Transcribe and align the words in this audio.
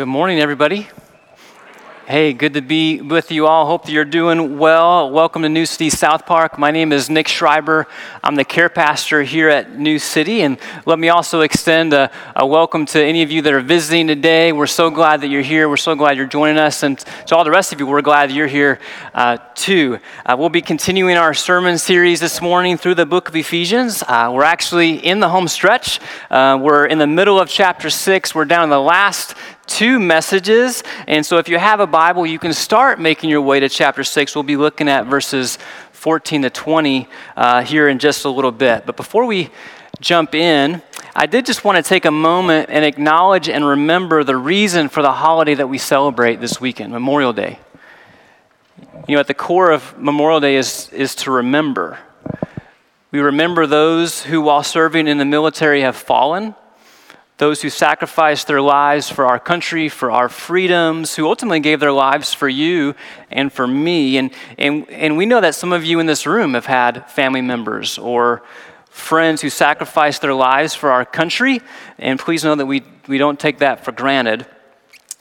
Good 0.00 0.08
morning, 0.08 0.40
everybody. 0.40 0.88
Hey, 2.06 2.32
good 2.32 2.54
to 2.54 2.62
be 2.62 3.02
with 3.02 3.30
you 3.30 3.46
all. 3.46 3.66
Hope 3.66 3.84
that 3.84 3.92
you're 3.92 4.04
doing 4.04 4.58
well. 4.58 5.10
Welcome 5.10 5.42
to 5.42 5.48
New 5.48 5.66
City 5.66 5.90
South 5.90 6.26
Park. 6.26 6.58
My 6.58 6.70
name 6.70 6.90
is 6.90 7.08
Nick 7.08 7.28
Schreiber. 7.28 7.86
I'm 8.24 8.34
the 8.34 8.44
care 8.44 8.68
pastor 8.68 9.22
here 9.22 9.48
at 9.48 9.78
New 9.78 9.98
City. 9.98 10.40
And 10.40 10.58
let 10.86 10.98
me 10.98 11.10
also 11.10 11.42
extend 11.42 11.92
a, 11.92 12.10
a, 12.34 12.44
welcome 12.44 12.84
to 12.86 13.00
any 13.00 13.22
of 13.22 13.30
you 13.30 13.42
that 13.42 13.52
are 13.52 13.60
visiting 13.60 14.08
today. 14.08 14.52
We're 14.52 14.66
so 14.66 14.90
glad 14.90 15.20
that 15.20 15.28
you're 15.28 15.42
here. 15.42 15.68
We're 15.68 15.76
so 15.76 15.94
glad 15.94 16.16
you're 16.16 16.26
joining 16.26 16.58
us. 16.58 16.82
And 16.82 16.98
to 17.26 17.36
all 17.36 17.44
the 17.44 17.50
rest 17.52 17.72
of 17.72 17.78
you, 17.78 17.86
we're 17.86 18.02
glad 18.02 18.32
you're 18.32 18.48
here 18.48 18.80
uh, 19.14 19.36
too. 19.54 20.00
Uh, 20.26 20.34
we'll 20.36 20.48
be 20.48 20.62
continuing 20.62 21.16
our 21.16 21.34
sermon 21.34 21.78
series 21.78 22.18
this 22.18 22.40
morning 22.40 22.76
through 22.76 22.96
the 22.96 23.06
book 23.06 23.28
of 23.28 23.36
Ephesians. 23.36 24.02
Uh, 24.02 24.32
we're 24.32 24.42
actually 24.42 24.94
in 24.94 25.20
the 25.20 25.28
home 25.28 25.46
stretch. 25.46 26.00
Uh, 26.28 26.58
we're 26.60 26.86
in 26.86 26.98
the 26.98 27.06
middle 27.06 27.38
of 27.38 27.48
chapter 27.48 27.90
six. 27.90 28.34
We're 28.34 28.46
down 28.46 28.64
in 28.64 28.70
the 28.70 28.80
last 28.80 29.36
two 29.70 30.00
messages. 30.00 30.82
And 31.06 31.24
so 31.24 31.38
if 31.38 31.48
you 31.48 31.58
have 31.58 31.80
a 31.80 31.86
Bible, 31.86 32.26
you 32.26 32.38
can 32.38 32.52
start 32.52 33.00
making 33.00 33.30
your 33.30 33.40
way 33.40 33.60
to 33.60 33.68
chapter 33.68 34.04
6. 34.04 34.34
We'll 34.34 34.42
be 34.42 34.56
looking 34.56 34.88
at 34.88 35.06
verses 35.06 35.58
14 35.92 36.42
to 36.42 36.50
20 36.50 37.08
uh, 37.36 37.62
here 37.62 37.88
in 37.88 37.98
just 37.98 38.24
a 38.24 38.28
little 38.28 38.52
bit. 38.52 38.84
But 38.84 38.96
before 38.96 39.24
we 39.24 39.48
jump 40.00 40.34
in, 40.34 40.82
I 41.14 41.26
did 41.26 41.46
just 41.46 41.64
want 41.64 41.76
to 41.76 41.88
take 41.88 42.04
a 42.04 42.10
moment 42.10 42.68
and 42.70 42.84
acknowledge 42.84 43.48
and 43.48 43.64
remember 43.64 44.24
the 44.24 44.36
reason 44.36 44.88
for 44.88 45.02
the 45.02 45.12
holiday 45.12 45.54
that 45.54 45.68
we 45.68 45.78
celebrate 45.78 46.40
this 46.40 46.60
weekend, 46.60 46.92
Memorial 46.92 47.32
Day. 47.32 47.58
You 49.06 49.14
know, 49.14 49.20
at 49.20 49.26
the 49.26 49.34
core 49.34 49.70
of 49.70 49.96
Memorial 49.98 50.40
Day 50.40 50.56
is, 50.56 50.90
is 50.92 51.14
to 51.16 51.30
remember. 51.30 51.98
We 53.12 53.20
remember 53.20 53.66
those 53.66 54.22
who, 54.22 54.40
while 54.40 54.62
serving 54.62 55.08
in 55.08 55.18
the 55.18 55.24
military, 55.24 55.80
have 55.82 55.96
fallen 55.96 56.54
those 57.40 57.62
who 57.62 57.70
sacrificed 57.70 58.46
their 58.46 58.60
lives 58.60 59.08
for 59.08 59.24
our 59.24 59.38
country, 59.38 59.88
for 59.88 60.10
our 60.10 60.28
freedoms, 60.28 61.16
who 61.16 61.26
ultimately 61.26 61.58
gave 61.58 61.80
their 61.80 61.90
lives 61.90 62.34
for 62.34 62.50
you 62.50 62.94
and 63.30 63.50
for 63.50 63.66
me. 63.66 64.18
And, 64.18 64.30
and, 64.58 64.86
and 64.90 65.16
we 65.16 65.24
know 65.24 65.40
that 65.40 65.54
some 65.54 65.72
of 65.72 65.82
you 65.82 66.00
in 66.00 66.06
this 66.06 66.26
room 66.26 66.52
have 66.52 66.66
had 66.66 67.10
family 67.10 67.40
members 67.40 67.96
or 67.96 68.42
friends 68.90 69.40
who 69.40 69.48
sacrificed 69.48 70.20
their 70.20 70.34
lives 70.34 70.74
for 70.74 70.92
our 70.92 71.06
country. 71.06 71.62
And 71.96 72.18
please 72.18 72.44
know 72.44 72.54
that 72.56 72.66
we, 72.66 72.82
we 73.08 73.16
don't 73.16 73.40
take 73.40 73.60
that 73.60 73.86
for 73.86 73.92
granted. 73.92 74.44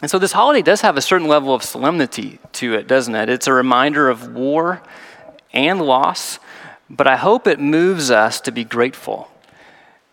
And 0.01 0.11
so 0.11 0.19
this 0.19 0.33
holiday 0.33 0.61
does 0.61 0.81
have 0.81 0.97
a 0.97 1.01
certain 1.01 1.29
level 1.29 1.53
of 1.53 1.63
solemnity 1.63 2.39
to 2.51 2.73
it, 2.73 2.85
doesn't 2.85 3.15
it? 3.15 3.29
It's 3.29 3.47
a 3.47 3.53
reminder 3.53 4.09
of 4.09 4.35
war 4.35 4.81
and 5.53 5.81
loss, 5.81 6.39
but 6.89 7.07
I 7.07 7.15
hope 7.15 7.47
it 7.47 7.61
moves 7.61 8.11
us 8.11 8.41
to 8.41 8.51
be 8.51 8.65
grateful 8.65 9.29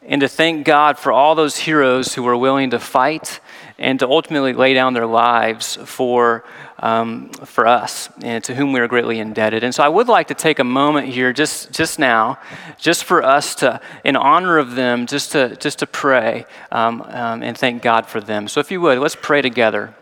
and 0.09 0.21
to 0.21 0.29
thank 0.29 0.65
God 0.65 0.99
for 0.99 1.11
all 1.11 1.35
those 1.35 1.57
heroes 1.57 2.15
who 2.15 2.23
were 2.23 2.37
willing 2.37 2.71
to 2.71 2.79
fight 2.79 3.41
and 3.79 3.99
to 3.99 4.09
ultimately 4.09 4.53
lay 4.53 4.73
down 4.73 4.95
their 4.95 5.07
lives 5.07 5.77
for, 5.85 6.45
um, 6.79 7.29
for 7.31 7.67
us 7.67 8.09
and 8.23 8.43
to 8.45 8.55
whom 8.55 8.73
we 8.73 8.81
are 8.81 8.89
greatly 8.89 9.19
indebted. 9.19 9.65
And 9.65 9.75
so 9.75 9.83
I 9.83 9.89
would 9.89 10.09
like 10.09 10.29
to 10.29 10.35
take 10.35 10.59
a 10.59 10.65
moment 10.65 11.09
here 11.09 11.33
just, 11.33 11.73
just 11.73 11.99
now, 11.99 12.39
just 12.79 13.05
for 13.05 13.23
us 13.23 13.57
to, 13.57 13.81
in 14.05 14.17
honor 14.17 14.59
of 14.59 14.77
them, 14.77 15.07
just 15.07 15.33
to, 15.33 15.57
just 15.57 15.81
to 15.81 15.87
pray 15.87 16.47
um, 16.71 17.03
um, 17.03 17.43
and 17.43 17.59
thank 17.59 17.83
God 17.83 18.07
for 18.07 18.21
them. 18.21 18.49
So 18.49 18.61
if 18.61 18.71
you 18.71 18.81
would, 18.81 18.99
let's 18.99 19.17
pray 19.17 19.43
together. 19.43 19.95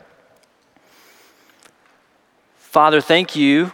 Father, 2.59 3.01
thank 3.01 3.35
you 3.35 3.73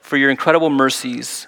for 0.00 0.16
your 0.16 0.30
incredible 0.30 0.70
mercies 0.70 1.46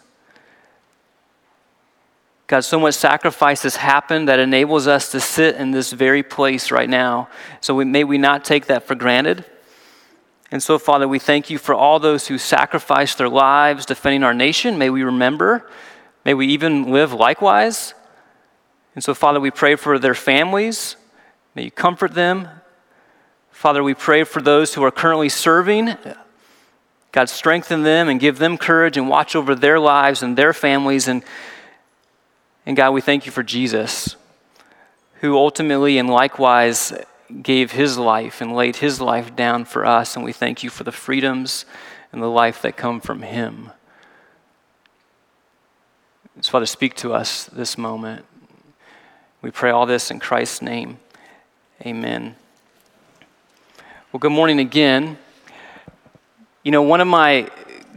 God, 2.51 2.65
so 2.65 2.81
much 2.81 2.97
sacrifice 2.97 3.63
has 3.63 3.77
happened 3.77 4.27
that 4.27 4.41
enables 4.41 4.89
us 4.89 5.13
to 5.13 5.21
sit 5.21 5.55
in 5.55 5.71
this 5.71 5.93
very 5.93 6.25
place 6.25 6.73
right 6.73 6.91
now. 6.91 7.29
So 7.61 7.77
we, 7.77 7.85
may 7.85 8.03
we 8.03 8.19
not 8.19 8.45
take 8.45 8.67
that 8.67 8.83
for 8.89 8.97
granted. 8.97 9.45
And 10.51 10.61
so, 10.61 10.77
Father, 10.77 11.07
we 11.07 11.21
thank 11.21 11.49
you 11.49 11.59
for 11.59 11.77
all 11.77 12.01
those 12.01 12.27
who 12.27 12.39
sacrificed 12.39 13.19
their 13.19 13.29
lives 13.29 13.87
defending 13.87 14.25
our 14.25 14.35
nation. 14.35 14.79
May 14.79 14.91
we 14.91 15.05
remember. 15.05 15.71
May 16.25 16.35
we 16.35 16.49
even 16.49 16.91
live 16.91 17.13
likewise. 17.13 17.95
And 18.97 19.05
so, 19.05 19.15
Father, 19.15 19.39
we 19.39 19.53
pray 19.53 19.77
for 19.77 20.01
their 20.01 20.17
families. 20.17 20.97
May 21.55 21.67
you 21.67 21.71
comfort 21.71 22.15
them. 22.15 22.49
Father, 23.53 23.85
we 23.85 23.95
pray 23.95 24.25
for 24.25 24.43
those 24.43 24.75
who 24.75 24.83
are 24.83 24.91
currently 24.91 25.29
serving. 25.29 25.95
God, 27.13 27.29
strengthen 27.29 27.85
them 27.85 28.09
and 28.09 28.19
give 28.19 28.41
them 28.41 28.59
courage 28.59 28.97
and 28.97 29.09
watch 29.09 29.37
over 29.37 29.55
their 29.55 29.79
lives 29.79 30.21
and 30.25 30.37
their 30.37 30.53
families. 30.53 31.07
And 31.07 31.23
and 32.67 32.77
God, 32.77 32.91
we 32.93 33.01
thank 33.01 33.27
you 33.27 33.33
for 33.33 33.43
Jesus, 33.43 34.17
who 35.21 35.37
ultimately 35.37 35.99
and 35.99 36.09
likewise 36.09 36.93
gave 37.43 37.73
his 37.73 37.97
life 37.97 38.41
and 38.41 38.55
laid 38.55 38.77
his 38.77 39.01
life 39.01 39.35
down 39.37 39.65
for 39.65 39.87
us. 39.87 40.17
And 40.17 40.25
we 40.25 40.33
thank 40.33 40.63
you 40.63 40.71
for 40.71 40.85
the 40.85 40.93
freedoms 40.93 41.65
and 42.13 42.23
the 42.23 42.27
life 42.27 42.61
that 42.63 42.77
come 42.77 43.01
from 43.01 43.23
him. 43.23 43.71
So, 46.41 46.53
Father, 46.53 46.67
speak 46.67 46.95
to 46.97 47.13
us 47.13 47.45
this 47.47 47.77
moment. 47.77 48.25
We 49.43 49.51
pray 49.51 49.71
all 49.71 49.87
this 49.87 50.11
in 50.11 50.21
Christ's 50.21 50.63
name. 50.63 50.99
Amen. 51.85 52.37
Well, 54.13 54.21
good 54.21 54.33
morning 54.33 54.59
again. 54.59 55.19
You 56.63 56.73
know, 56.73 56.83
one 56.83 57.01
of 57.01 57.07
my 57.07 57.51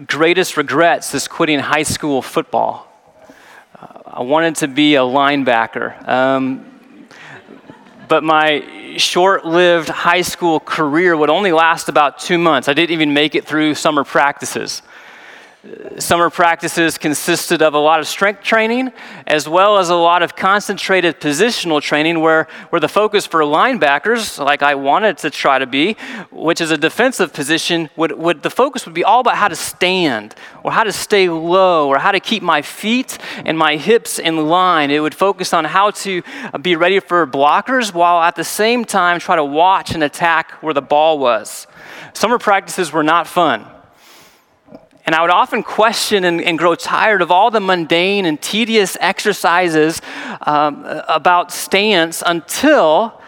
greatest 0.07 0.57
regrets 0.57 1.13
is 1.13 1.28
quitting 1.28 1.59
high 1.59 1.84
school 1.84 2.22
football. 2.22 2.93
I 4.16 4.22
wanted 4.22 4.57
to 4.57 4.68
be 4.68 4.94
a 4.94 5.00
linebacker. 5.00 6.07
Um, 6.07 6.63
but 8.07 8.24
my 8.24 8.94
short 8.96 9.44
lived 9.44 9.90
high 9.90 10.22
school 10.22 10.59
career 10.59 11.18
would 11.18 11.31
only 11.31 11.51
last 11.51 11.90
about 11.90 12.19
two 12.19 12.38
months. 12.38 12.69
I 12.69 12.73
didn't 12.73 12.91
even 12.91 13.16
make 13.16 13.34
it 13.34 13.44
through 13.44 13.73
summer 13.73 14.03
practices. 14.03 14.84
Summer 15.97 16.29
practices 16.29 16.97
consisted 16.97 17.62
of 17.62 17.74
a 17.74 17.79
lot 17.79 18.01
of 18.01 18.07
strength 18.07 18.44
training 18.44 18.91
as 19.25 19.47
well 19.47 19.78
as 19.78 19.90
a 19.90 19.96
lot 19.96 20.22
of 20.22 20.35
concentrated 20.35 21.22
positional 21.22 21.81
training 21.81 22.19
where, 22.19 22.47
where 22.69 22.81
the 22.81 22.90
focus 22.90 23.25
for 23.25 23.40
linebackers, 23.44 24.44
like 24.44 24.62
I 24.62 24.75
wanted 24.75 25.19
to 25.19 25.29
try 25.29 25.59
to 25.59 25.66
be, 25.66 25.94
which 26.31 26.59
is 26.59 26.72
a 26.72 26.78
defensive 26.78 27.31
position, 27.31 27.90
would, 27.96 28.12
would 28.12 28.44
the 28.44 28.50
focus 28.50 28.85
would 28.85 28.94
be 28.94 29.06
all 29.06 29.22
about 29.22 29.38
how 29.38 29.47
to 29.47 29.56
stand 29.56 30.35
or 30.63 30.73
how 30.73 30.84
to 30.84 30.91
stay 30.91 31.29
low 31.29 31.88
or 31.88 31.97
how 31.97 32.12
to 32.12 32.19
keep 32.19 32.44
my 32.44 32.62
feet 32.62 33.18
and 33.46 33.57
my 33.57 33.78
hips 33.78 34.19
in 34.19 34.50
line. 34.50 34.91
It 34.91 35.00
would 35.00 35.16
focus 35.16 35.53
on 35.53 35.63
how 35.63 35.91
to 35.91 36.23
be 36.62 36.75
ready 36.75 37.00
for 37.00 37.25
blockers 37.25 37.94
while 37.94 38.22
at 38.22 38.35
the 38.35 38.44
same 38.44 38.84
time 38.84 39.18
try 39.18 39.38
to 39.38 39.46
watch 39.46 39.94
and 39.94 40.03
attack 40.03 40.52
where 40.62 40.73
the 40.73 40.81
ball 40.81 41.19
was. 41.19 41.68
Summer 42.13 42.38
practices 42.38 42.91
were 42.91 43.03
not 43.03 43.28
fun. 43.28 43.66
And 45.06 45.14
I 45.14 45.22
would 45.22 45.31
often 45.31 45.64
question 45.64 46.24
and, 46.24 46.41
and, 46.41 46.58
grow 46.58 46.75
tired 46.75 47.22
of 47.22 47.30
all 47.30 47.52
the 47.52 47.59
mundane 47.59 48.25
and 48.25 48.41
tedious 48.41 48.96
exercises 49.02 50.02
um, 50.41 50.86
about 51.09 51.52
stance 51.52 52.24
until 52.25 53.22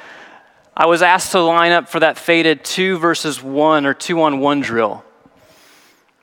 I 0.77 0.86
was 0.86 1.01
asked 1.01 1.33
to 1.33 1.42
line 1.42 1.74
up 1.74 1.89
for 1.89 2.00
that 2.00 2.18
faded 2.18 2.63
two 2.63 2.98
versus 2.98 3.44
one 3.44 3.86
or 3.86 3.94
two 3.94 4.22
on 4.22 4.39
one 4.39 4.62
drill. 4.62 5.04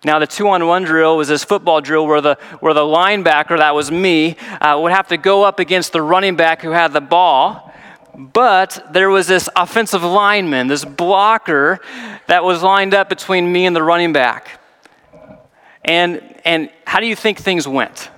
Now, 0.04 0.18
the 0.18 0.26
two 0.26 0.48
on 0.48 0.66
one 0.66 0.84
drill 0.84 1.16
was 1.16 1.28
this 1.28 1.44
football 1.44 1.80
drill 1.80 2.06
where 2.06 2.20
the, 2.20 2.38
where 2.60 2.74
the 2.74 2.80
linebacker, 2.80 3.58
that 3.58 3.74
was 3.74 3.90
me, 3.90 4.36
uh, 4.60 4.78
would 4.82 4.92
have 4.92 5.08
to 5.08 5.16
go 5.16 5.44
up 5.44 5.58
against 5.58 5.92
the 5.92 6.02
running 6.02 6.34
back 6.34 6.62
who 6.62 6.70
had 6.70 6.92
the 6.92 7.00
ball. 7.00 7.72
But 8.16 8.88
there 8.92 9.10
was 9.10 9.26
this 9.26 9.48
offensive 9.54 10.02
lineman, 10.02 10.66
this 10.66 10.84
blocker 10.84 11.80
that 12.26 12.42
was 12.42 12.62
lined 12.62 12.94
up 12.94 13.08
between 13.08 13.52
me 13.52 13.66
and 13.66 13.76
the 13.76 13.82
running 13.82 14.12
back. 14.12 14.61
And, 15.84 16.40
and 16.44 16.70
how 16.86 17.00
do 17.00 17.06
you 17.06 17.16
think 17.16 17.38
things 17.38 17.66
went? 17.66 18.10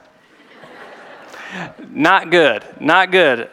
not 1.88 2.30
good, 2.30 2.64
not 2.80 3.10
good. 3.10 3.48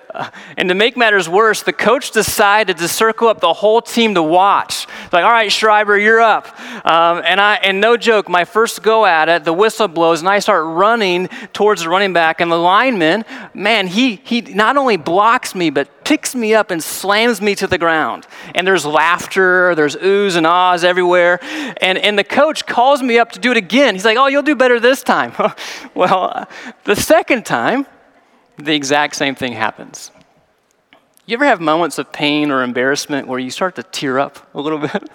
And 0.57 0.69
to 0.69 0.75
make 0.75 0.97
matters 0.97 1.29
worse, 1.29 1.63
the 1.63 1.73
coach 1.73 2.11
decided 2.11 2.77
to 2.77 2.87
circle 2.87 3.27
up 3.27 3.39
the 3.39 3.53
whole 3.53 3.81
team 3.81 4.15
to 4.15 4.23
watch. 4.23 4.87
Like, 5.11 5.23
all 5.23 5.31
right, 5.31 5.51
Schreiber, 5.51 5.97
you're 5.97 6.19
up. 6.19 6.47
Um, 6.85 7.21
and 7.25 7.39
I, 7.39 7.55
and 7.55 7.79
no 7.79 7.97
joke, 7.97 8.27
my 8.27 8.43
first 8.43 8.83
go 8.83 9.05
at 9.05 9.29
it, 9.29 9.43
the 9.43 9.53
whistle 9.53 9.87
blows, 9.87 10.21
and 10.21 10.29
I 10.29 10.39
start 10.39 10.65
running 10.65 11.27
towards 11.53 11.83
the 11.83 11.89
running 11.89 12.13
back, 12.13 12.41
and 12.41 12.51
the 12.51 12.57
lineman, 12.57 13.23
man, 13.53 13.87
he 13.87 14.15
he 14.23 14.41
not 14.41 14.77
only 14.77 14.97
blocks 14.97 15.55
me, 15.55 15.69
but 15.69 16.00
picks 16.11 16.35
me 16.35 16.53
up 16.53 16.71
and 16.71 16.83
slams 16.83 17.39
me 17.39 17.55
to 17.55 17.65
the 17.67 17.77
ground. 17.77 18.27
And 18.53 18.67
there's 18.67 18.85
laughter, 18.85 19.73
there's 19.75 19.95
oohs 19.95 20.35
and 20.35 20.45
ahs 20.45 20.83
everywhere. 20.83 21.39
And, 21.79 21.97
and 21.97 22.19
the 22.19 22.23
coach 22.25 22.65
calls 22.65 23.01
me 23.01 23.17
up 23.17 23.31
to 23.31 23.39
do 23.39 23.49
it 23.49 23.55
again. 23.55 23.95
He's 23.95 24.03
like, 24.03 24.17
oh, 24.17 24.27
you'll 24.27 24.43
do 24.43 24.57
better 24.57 24.77
this 24.77 25.03
time. 25.03 25.31
well, 25.95 26.49
the 26.83 26.97
second 26.97 27.45
time, 27.45 27.87
the 28.57 28.75
exact 28.75 29.15
same 29.15 29.35
thing 29.35 29.53
happens. 29.53 30.11
You 31.27 31.35
ever 31.35 31.45
have 31.45 31.61
moments 31.61 31.97
of 31.97 32.11
pain 32.11 32.51
or 32.51 32.61
embarrassment 32.61 33.25
where 33.29 33.39
you 33.39 33.49
start 33.49 33.77
to 33.77 33.83
tear 33.83 34.19
up 34.19 34.53
a 34.53 34.59
little 34.59 34.79
bit? 34.87 35.09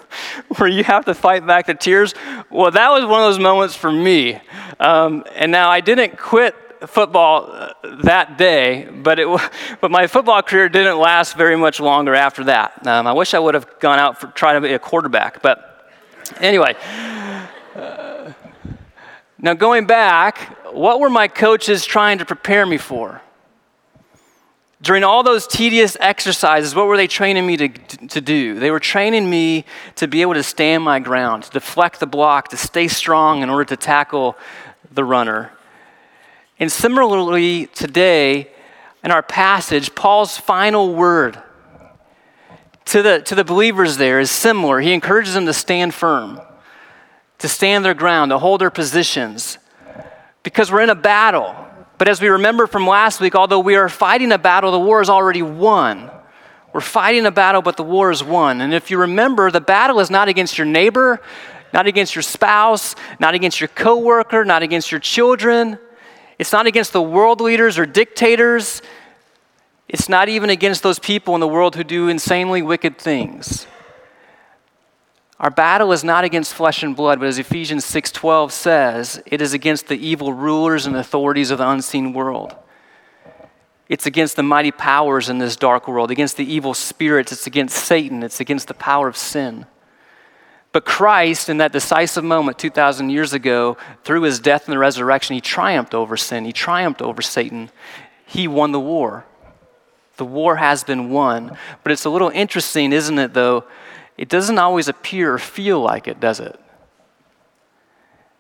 where 0.57 0.67
you 0.67 0.83
have 0.85 1.05
to 1.05 1.13
fight 1.13 1.47
back 1.47 1.67
the 1.67 1.75
tears? 1.75 2.15
Well, 2.51 2.71
that 2.71 2.89
was 2.89 3.05
one 3.05 3.21
of 3.21 3.27
those 3.27 3.39
moments 3.39 3.77
for 3.77 3.93
me. 3.93 4.41
Um, 4.81 5.25
and 5.35 5.53
now 5.53 5.69
I 5.69 5.83
didn't 5.83 6.17
quit 6.17 6.55
football 6.87 7.51
uh, 7.53 7.73
that 8.03 8.39
day, 8.39 8.89
but, 8.91 9.19
it, 9.19 9.29
but 9.81 9.91
my 9.91 10.07
football 10.07 10.43
career 10.43 10.69
didn't 10.69 10.99
last 10.99 11.37
very 11.37 11.57
much 11.57 11.81
longer 11.81 12.15
after 12.15 12.45
that. 12.45 12.87
Um, 12.87 13.07
I 13.07 13.13
wish 13.13 13.35
I 13.35 13.39
would 13.39 13.55
have 13.55 13.79
gone 13.81 13.99
out 13.99 14.21
for 14.21 14.29
trying 14.29 14.61
to 14.61 14.67
be 14.67 14.75
a 14.75 14.79
quarterback, 14.79 15.43
but 15.43 15.91
anyway. 16.41 16.75
Uh, 17.75 18.33
now, 19.39 19.55
going 19.55 19.87
back, 19.87 20.57
what 20.73 20.99
were 20.99 21.11
my 21.11 21.29
coaches 21.29 21.85
trying 21.85 22.19
to 22.19 22.25
prepare 22.25 22.65
me 22.65 22.79
for? 22.79 23.21
During 24.83 25.05
all 25.05 25.23
those 25.23 25.47
tedious 25.47 25.97
exercises, 26.01 26.75
what 26.75 26.87
were 26.87 26.97
they 26.97 27.07
training 27.07 27.47
me 27.47 27.57
to, 27.57 27.69
to 27.69 28.21
do? 28.21 28.59
They 28.59 28.71
were 28.71 28.81
training 28.81 29.29
me 29.29 29.65
to 29.97 30.07
be 30.07 30.23
able 30.23 30.35
to 30.35 30.43
stand 30.43 30.85
my 30.85 31.01
ground, 31.01 31.45
to 31.45 31.51
deflect 31.51 32.01
the 32.01 32.07
block, 32.07 32.49
to 32.49 32.57
stay 32.57 32.89
strong 32.89 33.43
in 33.43 33.51
order 33.51 33.65
to 33.67 33.77
tackle 33.77 34.37
the 34.93 35.05
runner. 35.05 35.51
And 36.59 36.73
similarly, 36.73 37.67
today, 37.67 38.51
in 39.05 39.11
our 39.11 39.23
passage, 39.23 39.95
Paul's 39.95 40.39
final 40.39 40.95
word 40.95 41.41
to 42.87 43.03
the, 43.03 43.21
to 43.23 43.35
the 43.35 43.45
believers 43.45 43.97
there 43.99 44.21
is 44.21 44.31
similar. 44.31 44.81
He 44.81 44.93
encourages 44.93 45.35
them 45.35 45.47
to 45.47 45.53
stand 45.53 45.93
firm, 45.93 46.41
to 47.39 47.49
stand 47.49 47.85
their 47.85 47.95
ground, 47.95 48.31
to 48.31 48.39
hold 48.39 48.61
their 48.61 48.71
positions, 48.71 49.59
because 50.43 50.73
we're 50.73 50.81
in 50.81 50.91
a 50.91 50.95
battle. 50.95 51.55
But 51.99 52.09
as 52.09 52.21
we 52.21 52.29
remember 52.29 52.67
from 52.67 52.87
last 52.87 53.21
week, 53.21 53.35
although 53.35 53.61
we 53.61 53.75
are 53.75 53.89
fighting 53.89 54.33
a 54.33 54.39
battle, 54.39 54.71
the 54.71 54.81
war 54.81 55.01
is 55.01 55.11
already 55.11 55.43
won. 55.43 56.11
We're 56.73 56.81
fighting 56.81 57.27
a 57.27 57.31
battle, 57.31 57.63
but 57.63 57.77
the 57.77 57.83
war 57.83 58.11
is 58.11 58.23
won. 58.23 58.61
And 58.61 58.73
if 58.73 58.91
you 58.91 58.99
remember, 58.99 59.51
the 59.51 59.61
battle 59.61 59.99
is 59.99 60.11
not 60.11 60.29
against 60.29 60.59
your 60.59 60.67
neighbor, 60.67 61.21
not 61.73 61.87
against 61.87 62.15
your 62.15 62.23
spouse, 62.23 62.95
not 63.19 63.35
against 63.35 63.61
your 63.61 63.69
coworker, 63.69 64.45
not 64.45 64.63
against 64.63 64.91
your 64.91 65.01
children. 65.01 65.79
It's 66.39 66.53
not 66.53 66.67
against 66.67 66.93
the 66.93 67.03
world 67.03 67.41
leaders 67.41 67.79
or 67.79 67.87
dictators. 67.87 68.83
It's 69.89 70.09
not 70.09 70.29
even 70.29 70.51
against 70.51 70.83
those 70.83 70.99
people 70.99 71.35
in 71.35 71.41
the 71.41 71.49
world 71.49 71.77
who 71.77 71.85
do 71.85 72.09
insanely 72.09 72.63
wicked 72.63 72.99
things. 72.99 73.67
Our 75.39 75.51
battle 75.51 75.93
is 75.93 76.03
not 76.03 76.25
against 76.25 76.55
flesh 76.55 76.83
and 76.83 76.97
blood, 76.97 77.19
but 77.19 77.29
as 77.29 77.39
Ephesians 77.39 77.85
6:12 77.85 78.51
says, 78.51 79.23
it 79.27 79.43
is 79.43 79.53
against 79.53 79.87
the 79.89 79.97
evil 79.97 80.33
rulers 80.33 80.87
and 80.87 80.97
authorities 80.97 81.51
of 81.51 81.59
the 81.59 81.69
unseen 81.69 82.15
world. 82.15 82.57
It's 83.89 84.07
against 84.07 84.37
the 84.37 84.43
mighty 84.43 84.73
powers 84.73 85.29
in 85.29 85.39
this 85.39 85.55
dark 85.55 85.87
world, 85.87 86.11
against 86.11 86.37
the 86.37 86.51
evil 86.51 86.75
spirits, 86.75 87.33
it's 87.33 87.47
against 87.47 87.77
Satan, 87.77 88.23
it's 88.23 88.41
against 88.41 88.67
the 88.69 88.75
power 88.75 89.09
of 89.09 89.17
sin. 89.17 89.67
But 90.77 90.85
Christ, 90.85 91.49
in 91.49 91.57
that 91.57 91.73
decisive 91.73 92.23
moment 92.23 92.59
2,000 92.59 93.09
years 93.09 93.33
ago, 93.33 93.79
through 94.05 94.25
his 94.25 94.39
death 94.39 94.67
and 94.67 94.75
the 94.75 94.79
resurrection, 94.79 95.33
he 95.33 95.41
triumphed 95.41 95.95
over 95.95 96.19
sin. 96.19 96.45
He 96.45 96.53
triumphed 96.53 97.01
over 97.01 97.23
Satan. 97.23 97.71
He 98.27 98.47
won 98.47 98.73
the 98.73 98.79
war. 98.79 99.25
The 100.19 100.27
war 100.27 100.57
has 100.57 100.85
been 100.85 101.09
won. 101.09 101.57
But 101.83 101.93
it's 101.93 102.05
a 102.05 102.11
little 102.11 102.29
interesting, 102.29 102.93
isn't 102.93 103.19
it, 103.19 103.33
though? 103.33 103.65
it 104.19 104.29
doesn't 104.29 104.59
always 104.59 104.87
appear 104.87 105.33
or 105.33 105.39
feel 105.39 105.81
like 105.81 106.07
it, 106.07 106.21
does 106.21 106.41
it? 106.41 106.61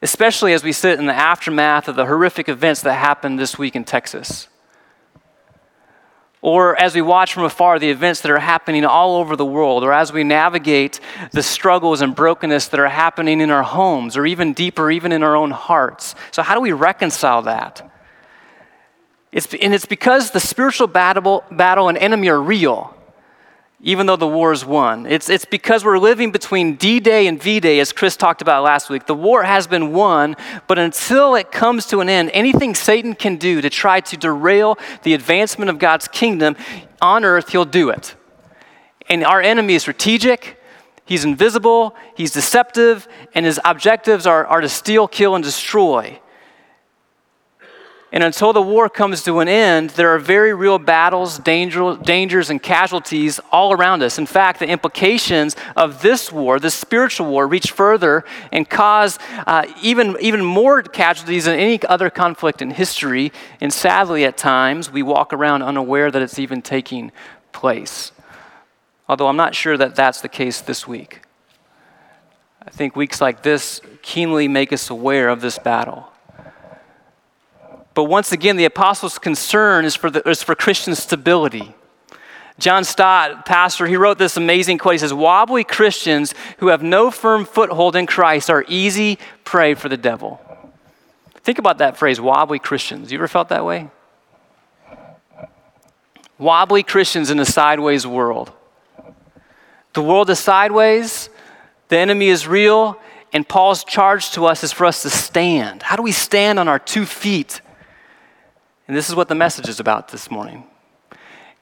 Especially 0.03 0.53
as 0.53 0.62
we 0.62 0.73
sit 0.73 0.99
in 0.99 1.06
the 1.06 1.15
aftermath 1.15 1.88
of 1.88 1.97
the 1.97 2.05
horrific 2.05 2.50
events 2.50 2.83
that 2.83 2.97
happened 2.97 3.38
this 3.38 3.56
week 3.56 3.75
in 3.75 3.85
Texas. 3.85 4.47
Or 6.46 6.81
as 6.81 6.94
we 6.94 7.02
watch 7.02 7.34
from 7.34 7.43
afar 7.43 7.81
the 7.81 7.90
events 7.90 8.20
that 8.20 8.31
are 8.31 8.38
happening 8.38 8.84
all 8.84 9.16
over 9.16 9.34
the 9.34 9.44
world, 9.44 9.82
or 9.82 9.93
as 9.93 10.12
we 10.12 10.22
navigate 10.22 11.00
the 11.32 11.43
struggles 11.43 12.02
and 12.02 12.14
brokenness 12.14 12.69
that 12.69 12.78
are 12.78 12.87
happening 12.87 13.40
in 13.40 13.50
our 13.50 13.64
homes, 13.64 14.16
or 14.16 14.25
even 14.25 14.52
deeper, 14.52 14.88
even 14.88 15.10
in 15.10 15.25
our 15.25 15.34
own 15.34 15.50
hearts. 15.50 16.14
So, 16.31 16.44
how 16.44 16.54
do 16.54 16.60
we 16.60 16.70
reconcile 16.70 17.43
that? 17.43 17.90
It's, 19.32 19.52
and 19.54 19.75
it's 19.75 19.87
because 19.87 20.31
the 20.31 20.38
spiritual 20.38 20.87
battle, 20.87 21.43
battle 21.50 21.88
and 21.88 21.98
enemy 21.98 22.28
are 22.28 22.40
real 22.40 22.95
even 23.82 24.06
though 24.06 24.17
the 24.17 24.26
war 24.26 24.52
is 24.52 24.64
won. 24.64 25.06
It's, 25.06 25.28
it's 25.28 25.44
because 25.44 25.84
we're 25.84 25.99
living 25.99 26.32
between 26.32 26.76
D 26.76 26.99
Day 26.99 27.26
and 27.26 27.40
V 27.40 27.61
Day, 27.61 27.78
as 27.78 27.93
Chris 27.93 28.17
talked 28.17 28.40
about 28.40 28.62
last 28.62 28.88
week. 28.88 29.06
The 29.06 29.14
war 29.14 29.43
has 29.43 29.67
been 29.67 29.93
won, 29.93 30.34
but 30.67 30.78
until 30.78 31.34
it 31.34 31.52
comes 31.52 31.87
to 31.87 32.00
an 32.00 32.08
end, 32.08 32.31
anything 32.32 32.75
Satan 32.75 33.14
can 33.14 33.37
do 33.37 33.61
to 33.61 33.69
try 33.69 34.00
to 34.00 34.17
derail 34.17 34.78
the 35.02 35.12
advancement 35.12 35.70
of 35.70 35.78
God's 35.78 36.08
kingdom 36.08 36.56
on 37.02 37.25
earth, 37.25 37.50
he'll 37.50 37.67
do 37.67 37.90
it. 37.90 38.14
And 39.08 39.23
our 39.23 39.43
enemy 39.43 39.75
is 39.75 39.82
strategic, 39.82 40.58
he's 41.05 41.25
invisible, 41.25 41.94
he's 42.17 42.32
deceptive, 42.32 43.06
and 43.34 43.44
his 43.44 43.61
objectives 43.64 44.26
are, 44.26 44.46
are 44.46 44.62
to 44.62 44.69
steal, 44.69 45.06
kill, 45.06 45.34
and 45.34 45.44
destroy. 45.44 46.19
And 48.16 48.24
until 48.24 48.54
the 48.54 48.62
war 48.62 48.88
comes 48.88 49.22
to 49.24 49.40
an 49.40 49.48
end, 49.48 49.90
there 49.90 50.08
are 50.14 50.18
very 50.18 50.54
real 50.54 50.78
battles, 50.78 51.38
danger, 51.38 51.98
dangers, 52.02 52.48
and 52.48 52.62
casualties 52.62 53.38
all 53.52 53.74
around 53.74 54.02
us. 54.02 54.16
In 54.16 54.24
fact, 54.24 54.58
the 54.58 54.66
implications 54.66 55.54
of 55.76 56.00
this 56.00 56.32
war, 56.32 56.58
this 56.58 56.74
spiritual 56.74 57.30
war, 57.30 57.46
reach 57.46 57.72
further 57.72 58.24
and 58.50 58.66
cause 58.70 59.18
uh, 59.46 59.66
even, 59.82 60.16
even 60.18 60.42
more 60.42 60.82
casualties 60.82 61.44
than 61.44 61.58
any 61.58 61.78
other 61.82 62.08
conflict 62.08 62.62
in 62.62 62.70
history. 62.70 63.32
And 63.60 63.70
sadly, 63.70 64.24
at 64.24 64.38
times, 64.38 64.90
we 64.90 65.02
walk 65.02 65.34
around 65.34 65.62
unaware 65.62 66.10
that 66.10 66.22
it's 66.22 66.38
even 66.38 66.62
taking 66.62 67.12
place. 67.52 68.12
Although 69.10 69.26
I'm 69.26 69.36
not 69.36 69.54
sure 69.54 69.76
that 69.76 69.94
that's 69.94 70.22
the 70.22 70.30
case 70.30 70.62
this 70.62 70.88
week. 70.88 71.20
I 72.62 72.70
think 72.70 72.96
weeks 72.96 73.20
like 73.20 73.42
this 73.42 73.82
keenly 74.00 74.48
make 74.48 74.72
us 74.72 74.88
aware 74.88 75.28
of 75.28 75.42
this 75.42 75.58
battle. 75.58 76.10
But 77.96 78.04
once 78.04 78.31
again, 78.31 78.56
the 78.56 78.66
apostles' 78.66 79.19
concern 79.19 79.87
is 79.87 79.96
for, 79.96 80.10
the, 80.10 80.20
is 80.28 80.43
for 80.43 80.54
Christian 80.54 80.94
stability. 80.94 81.75
John 82.58 82.84
Stott, 82.84 83.46
pastor, 83.46 83.87
he 83.87 83.96
wrote 83.96 84.19
this 84.19 84.37
amazing 84.37 84.76
quote. 84.76 84.93
He 84.93 84.98
says, 84.98 85.14
Wobbly 85.14 85.64
Christians 85.64 86.35
who 86.59 86.68
have 86.68 86.82
no 86.82 87.11
firm 87.11 87.47
foothold 87.47 87.97
in 87.97 88.06
Christ 88.06 88.50
are 88.50 88.66
easy 88.68 89.18
prey 89.44 89.73
for 89.73 89.88
the 89.88 89.97
devil. 89.97 90.38
Think 91.37 91.59
about 91.59 91.78
that 91.78 91.97
phrase, 91.97 92.21
wobbly 92.21 92.59
Christians. 92.59 93.11
You 93.11 93.16
ever 93.16 93.28
felt 93.28 93.49
that 93.49 93.64
way? 93.64 93.88
Wobbly 96.37 96.82
Christians 96.82 97.30
in 97.30 97.40
a 97.40 97.47
sideways 97.47 98.06
world. 98.06 98.52
The 99.94 100.02
world 100.02 100.28
is 100.28 100.38
sideways, 100.38 101.30
the 101.88 101.97
enemy 101.97 102.28
is 102.28 102.47
real, 102.47 103.00
and 103.32 103.49
Paul's 103.49 103.85
charge 103.85 104.32
to 104.32 104.44
us 104.44 104.62
is 104.62 104.71
for 104.71 104.85
us 104.85 105.00
to 105.00 105.09
stand. 105.09 105.82
How 105.82 105.97
do 105.97 106.02
we 106.02 106.12
stand 106.12 106.59
on 106.59 106.68
our 106.68 106.78
two 106.78 107.06
feet? 107.06 107.62
And 108.87 108.97
this 108.97 109.09
is 109.09 109.14
what 109.14 109.28
the 109.28 109.35
message 109.35 109.69
is 109.69 109.81
about 109.81 110.09
this 110.09 110.31
morning. 110.31 110.64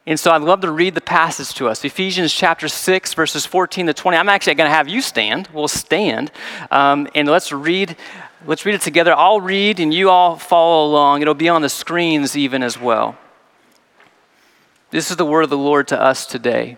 And 0.07 0.21
so 0.21 0.31
I'd 0.33 0.43
love 0.43 0.61
to 0.61 0.71
read 0.71 0.95
the 0.95 1.01
passage 1.01 1.55
to 1.55 1.69
us 1.69 1.83
Ephesians 1.83 2.35
chapter 2.35 2.69
6, 2.69 3.15
verses 3.15 3.47
14 3.47 3.87
to 3.87 3.95
20. 3.95 4.19
I'm 4.19 4.29
actually 4.29 4.55
going 4.57 4.69
to 4.69 4.75
have 4.75 4.89
you 4.89 5.01
stand. 5.01 5.49
We'll 5.53 5.69
stand. 5.69 6.31
Um, 6.71 7.09
and 7.15 7.27
let's 7.27 7.53
read. 7.53 7.97
Let's 8.47 8.67
read 8.67 8.75
it 8.75 8.83
together. 8.83 9.15
I'll 9.17 9.41
read 9.41 9.81
and 9.81 9.95
you 9.95 10.11
all 10.11 10.37
follow 10.37 10.87
along. 10.87 11.23
It'll 11.23 11.33
be 11.33 11.49
on 11.49 11.63
the 11.63 11.71
screens 11.71 12.37
even 12.37 12.63
as 12.63 12.79
well. 12.79 13.17
This 14.91 15.11
is 15.11 15.17
the 15.17 15.25
word 15.25 15.45
of 15.45 15.51
the 15.51 15.57
Lord 15.57 15.89
to 15.89 16.01
us 16.01 16.27
today. 16.27 16.77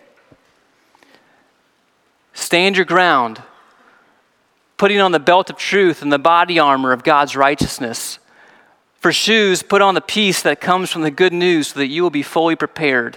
Stand 2.33 2.77
your 2.77 2.85
ground, 2.85 3.43
putting 4.77 5.01
on 5.01 5.11
the 5.11 5.19
belt 5.19 5.51
of 5.51 5.57
truth 5.57 6.03
and 6.03 6.13
the 6.13 6.19
body 6.19 6.61
armor 6.61 6.93
of 6.93 7.03
God's 7.03 7.35
righteousness 7.35 8.21
for 9.07 9.13
shoes, 9.13 9.63
put 9.63 9.81
on 9.81 9.95
the 9.95 10.01
peace 10.01 10.43
that 10.43 10.61
comes 10.61 10.91
from 10.91 11.03
the 11.03 11.13
good 11.13 11.33
news 11.33 11.69
so 11.69 11.79
that 11.79 11.87
you 11.87 12.03
will 12.03 12.11
be 12.11 12.25
fully 12.25 12.57
prepared. 12.57 13.17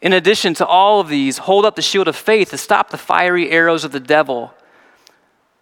In 0.00 0.14
addition 0.14 0.54
to 0.54 0.66
all 0.66 0.98
of 0.98 1.10
these, 1.10 1.36
hold 1.36 1.66
up 1.66 1.76
the 1.76 1.82
shield 1.82 2.08
of 2.08 2.16
faith 2.16 2.48
to 2.52 2.56
stop 2.56 2.88
the 2.88 2.96
fiery 2.96 3.50
arrows 3.50 3.84
of 3.84 3.92
the 3.92 4.00
devil. 4.00 4.54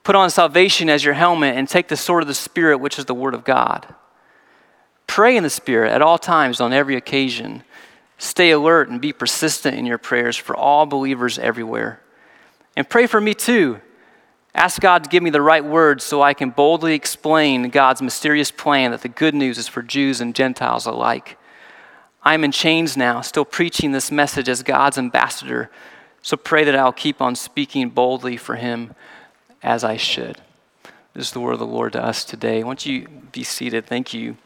Put 0.04 0.14
on 0.14 0.30
salvation 0.30 0.88
as 0.88 1.04
your 1.04 1.14
helmet 1.14 1.56
and 1.56 1.68
take 1.68 1.88
the 1.88 1.96
sword 1.96 2.22
of 2.22 2.28
the 2.28 2.34
Spirit, 2.34 2.78
which 2.78 2.96
is 2.96 3.06
the 3.06 3.14
Word 3.14 3.34
of 3.34 3.42
God. 3.42 3.84
Pray 5.08 5.36
in 5.36 5.42
the 5.42 5.50
Spirit 5.50 5.90
at 5.90 6.00
all 6.00 6.16
times 6.16 6.60
on 6.60 6.72
every 6.72 6.94
occasion. 6.94 7.64
Stay 8.16 8.52
alert 8.52 8.88
and 8.88 9.00
be 9.00 9.12
persistent 9.12 9.76
in 9.76 9.86
your 9.86 9.98
prayers 9.98 10.36
for 10.36 10.54
all 10.54 10.86
believers 10.86 11.36
everywhere. 11.36 12.00
And 12.76 12.88
pray 12.88 13.08
for 13.08 13.20
me 13.20 13.34
too 13.34 13.80
Ask 14.54 14.80
God 14.80 15.02
to 15.02 15.10
give 15.10 15.22
me 15.22 15.30
the 15.30 15.42
right 15.42 15.64
words 15.64 16.04
so 16.04 16.22
I 16.22 16.32
can 16.32 16.50
boldly 16.50 16.94
explain 16.94 17.70
God's 17.70 18.00
mysterious 18.00 18.52
plan 18.52 18.92
that 18.92 19.02
the 19.02 19.08
good 19.08 19.34
news 19.34 19.58
is 19.58 19.66
for 19.66 19.82
Jews 19.82 20.20
and 20.20 20.34
Gentiles 20.34 20.86
alike. 20.86 21.36
I 22.22 22.34
am 22.34 22.44
in 22.44 22.52
chains 22.52 22.96
now, 22.96 23.20
still 23.20 23.44
preaching 23.44 23.92
this 23.92 24.12
message 24.12 24.48
as 24.48 24.62
God's 24.62 24.96
ambassador, 24.96 25.70
so 26.22 26.36
pray 26.36 26.64
that 26.64 26.76
I'll 26.76 26.92
keep 26.92 27.20
on 27.20 27.34
speaking 27.34 27.90
boldly 27.90 28.36
for 28.36 28.54
Him 28.54 28.94
as 29.62 29.82
I 29.82 29.96
should. 29.96 30.40
This 31.14 31.26
is 31.26 31.32
the 31.32 31.40
word 31.40 31.52
of 31.52 31.58
the 31.58 31.66
Lord 31.66 31.92
to 31.92 32.02
us 32.02 32.24
today. 32.24 32.62
Why 32.62 32.70
don't 32.70 32.86
you 32.86 33.08
be 33.32 33.42
seated? 33.42 33.86
Thank 33.86 34.14
you. 34.14 34.36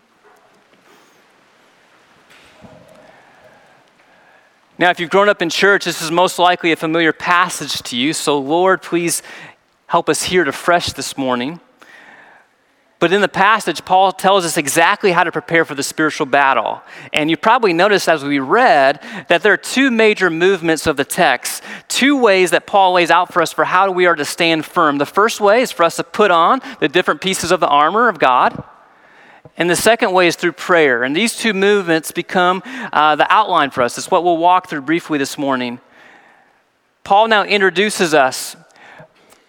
Now, 4.80 4.90
if 4.90 5.00
you've 5.00 5.10
grown 5.10 5.28
up 5.28 5.42
in 5.42 5.50
church, 5.50 5.84
this 5.84 6.00
is 6.00 6.12
most 6.12 6.38
likely 6.38 6.70
a 6.70 6.76
familiar 6.76 7.12
passage 7.12 7.82
to 7.82 7.96
you. 7.96 8.12
So, 8.12 8.38
Lord, 8.38 8.80
please 8.80 9.22
help 9.88 10.08
us 10.08 10.22
hear 10.22 10.42
it 10.42 10.48
afresh 10.48 10.92
this 10.92 11.18
morning. 11.18 11.60
But 13.00 13.12
in 13.12 13.20
the 13.20 13.28
passage, 13.28 13.84
Paul 13.84 14.10
tells 14.10 14.44
us 14.44 14.56
exactly 14.56 15.12
how 15.12 15.22
to 15.22 15.30
prepare 15.30 15.64
for 15.64 15.76
the 15.76 15.84
spiritual 15.84 16.26
battle. 16.26 16.82
And 17.12 17.30
you 17.30 17.36
probably 17.36 17.72
noticed 17.72 18.08
as 18.08 18.24
we 18.24 18.40
read 18.40 19.00
that 19.28 19.42
there 19.42 19.52
are 19.52 19.56
two 19.58 19.90
major 19.90 20.30
movements 20.30 20.86
of 20.86 20.96
the 20.96 21.04
text, 21.04 21.62
two 21.86 22.20
ways 22.20 22.50
that 22.50 22.66
Paul 22.66 22.94
lays 22.94 23.10
out 23.10 23.32
for 23.32 23.40
us 23.40 23.52
for 23.52 23.64
how 23.64 23.90
we 23.92 24.06
are 24.06 24.16
to 24.16 24.24
stand 24.24 24.64
firm. 24.64 24.98
The 24.98 25.06
first 25.06 25.40
way 25.40 25.62
is 25.62 25.70
for 25.70 25.84
us 25.84 25.96
to 25.96 26.04
put 26.04 26.32
on 26.32 26.60
the 26.80 26.88
different 26.88 27.20
pieces 27.20 27.52
of 27.52 27.60
the 27.60 27.68
armor 27.68 28.08
of 28.08 28.18
God. 28.18 28.64
And 29.56 29.70
the 29.70 29.76
second 29.76 30.12
way 30.12 30.26
is 30.26 30.34
through 30.34 30.52
prayer. 30.52 31.04
And 31.04 31.14
these 31.14 31.36
two 31.36 31.54
movements 31.54 32.10
become 32.10 32.62
uh, 32.92 33.14
the 33.14 33.32
outline 33.32 33.70
for 33.70 33.82
us. 33.82 33.96
It's 33.96 34.10
what 34.10 34.24
we'll 34.24 34.36
walk 34.38 34.68
through 34.68 34.82
briefly 34.82 35.18
this 35.18 35.38
morning. 35.38 35.80
Paul 37.04 37.28
now 37.28 37.44
introduces 37.44 38.12
us 38.12 38.56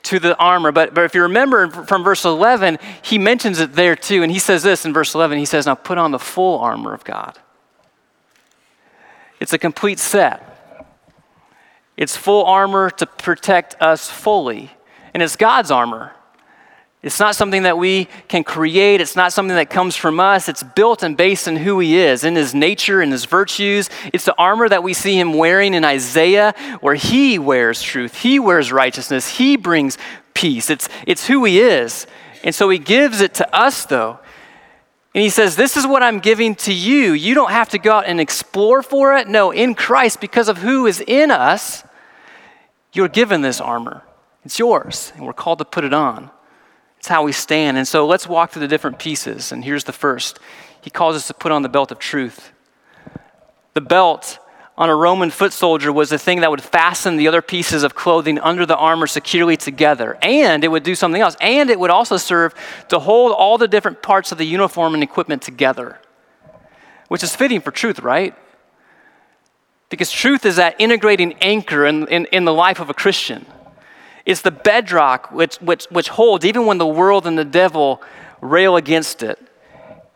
to 0.03 0.20
the 0.20 0.38
armor. 0.38 0.72
But, 0.72 0.94
but 0.94 1.03
if 1.03 1.15
you 1.15 1.24
remember 1.24 1.70
from 1.70 2.03
verse 2.03 2.25
11, 2.25 2.79
he 3.01 3.18
mentions 3.18 3.60
it 3.60 3.74
there 3.74 3.96
too. 3.96 4.24
And 4.24 4.32
he 4.32 4.39
says 4.39 4.63
this 4.63 4.86
in 4.86 4.94
verse 4.94 5.13
11 5.15 5.38
he 5.38 5.46
says, 5.46 5.65
Now 5.65 5.75
put 5.75 5.98
on 5.98 6.12
the 6.12 6.20
full 6.20 6.60
armor 6.60 6.94
of 6.94 7.03
God. 7.03 7.38
It's 9.39 9.53
a 9.53 9.58
complete 9.58 10.00
set. 10.00 10.46
It's 11.96 12.15
full 12.15 12.46
armor 12.46 12.89
to 12.91 13.06
protect 13.06 13.75
us 13.82 14.10
fully. 14.10 14.72
And 15.13 15.24
it's 15.24 15.36
God's 15.36 15.72
armor. 15.72 16.13
It's 17.01 17.20
not 17.20 17.36
something 17.36 17.63
that 17.63 17.77
we 17.77 18.10
can 18.27 18.44
create. 18.44 19.00
It's 19.00 19.15
not 19.15 19.32
something 19.32 19.56
that 19.56 19.70
comes 19.70 19.96
from 19.96 20.20
us. 20.20 20.50
It's 20.50 20.63
built 20.63 21.01
and 21.01 21.15
based 21.15 21.48
in 21.48 21.56
who 21.56 21.79
He 21.79 21.98
is, 21.98 22.25
in 22.25 22.36
His 22.36 22.53
nature, 22.53 23.01
in 23.01 23.12
His 23.12 23.24
virtues. 23.24 23.89
It's 24.12 24.25
the 24.25 24.36
armor 24.38 24.68
that 24.68 24.84
we 24.84 24.94
see 24.94 25.18
Him 25.18 25.34
wearing 25.34 25.74
in 25.74 25.86
Isaiah, 25.86 26.53
where 26.82 26.96
He 26.96 27.39
wears 27.39 27.82
truth, 27.82 28.15
He 28.15 28.38
wears 28.38 28.74
righteousness, 28.74 29.38
He 29.38 29.56
brings 29.56 29.98
peace. 30.34 30.70
It's, 30.70 30.89
it's 31.08 31.25
who 31.25 31.46
He 31.46 31.62
is. 31.62 32.06
And 32.44 32.53
so 32.53 32.70
He 32.70 32.79
gives 32.79 33.22
it 33.22 33.34
to 33.36 33.56
us, 33.56 33.86
though. 33.86 34.20
And 35.15 35.22
He 35.22 35.29
says, 35.29 35.56
This 35.56 35.77
is 35.77 35.88
what 35.88 36.03
I'm 36.03 36.20
giving 36.20 36.53
to 36.56 36.74
you. 36.74 37.13
You 37.13 37.34
don't 37.34 37.51
have 37.51 37.70
to 37.70 37.79
go 37.79 37.94
out 37.94 38.08
and 38.08 38.20
explore 38.20 38.84
for 38.84 39.15
it. 39.15 39.29
No, 39.29 39.51
in 39.51 39.74
Christ, 39.74 40.20
because 40.20 40.50
of 40.50 40.58
who 40.58 40.86
is 40.86 41.01
in 41.08 41.32
us, 41.32 41.86
you're 42.91 43.08
given 43.08 43.41
this 43.41 43.62
armor. 43.62 44.03
It's 44.44 44.60
yours, 44.60 45.13
and 45.15 45.25
we're 45.25 45.32
called 45.32 45.60
to 45.60 45.65
put 45.65 45.86
it 45.86 45.94
on. 45.94 46.29
It's 47.00 47.08
how 47.08 47.24
we 47.24 47.32
stand. 47.32 47.77
And 47.77 47.88
so 47.88 48.06
let's 48.06 48.27
walk 48.27 48.51
through 48.51 48.62
the 48.62 48.68
different 48.68 49.00
pieces. 49.00 49.51
And 49.51 49.63
here's 49.63 49.86
the 49.86 49.94
first 49.94 50.39
He 50.82 50.89
calls 50.89 51.15
us 51.15 51.27
to 51.27 51.34
put 51.34 51.51
on 51.51 51.62
the 51.62 51.70
belt 51.70 51.91
of 51.91 52.00
truth. 52.00 52.51
The 53.74 53.82
belt 53.82 54.39
on 54.77 54.89
a 54.89 54.96
Roman 54.96 55.29
foot 55.29 55.51
soldier 55.51 55.91
was 55.91 56.10
the 56.10 56.18
thing 56.18 56.39
that 56.39 56.50
would 56.50 56.62
fasten 56.62 57.18
the 57.18 57.27
other 57.27 57.41
pieces 57.41 57.84
of 57.84 57.96
clothing 57.96 58.39
under 58.39 58.65
the 58.65 58.77
armor 58.77 59.08
securely 59.08 59.58
together. 59.58 60.18
And 60.22 60.63
it 60.63 60.70
would 60.70 60.84
do 60.84 60.96
something 60.96 61.22
else. 61.22 61.36
And 61.41 61.70
it 61.70 61.79
would 61.79 61.89
also 61.89 62.15
serve 62.15 62.53
to 62.88 63.00
hold 63.00 63.34
all 63.34 63.58
the 63.58 63.68
different 63.68 64.01
parts 64.01 64.32
of 64.32 64.38
the 64.38 64.46
uniform 64.46 64.94
and 64.94 65.03
equipment 65.03 65.41
together, 65.41 66.00
which 67.10 67.24
is 67.24 67.36
fitting 67.36 67.60
for 67.60 67.72
truth, 67.72 68.00
right? 68.00 68.34
Because 69.89 70.12
truth 70.12 70.46
is 70.46 70.56
that 70.58 70.75
integrating 70.79 71.34
anchor 71.41 71.86
in, 71.86 72.08
in, 72.08 72.25
in 72.27 72.46
the 72.46 72.53
life 72.53 72.79
of 72.79 72.89
a 72.89 72.94
Christian. 72.94 73.46
It's 74.29 74.41
the 74.41 74.51
bedrock 74.51 75.31
which, 75.31 75.55
which, 75.55 75.86
which 75.86 76.09
holds, 76.09 76.45
even 76.45 76.67
when 76.67 76.77
the 76.77 76.86
world 76.86 77.25
and 77.25 77.36
the 77.36 77.43
devil 77.43 78.00
rail 78.41 78.75
against 78.75 79.24
it. 79.24 79.39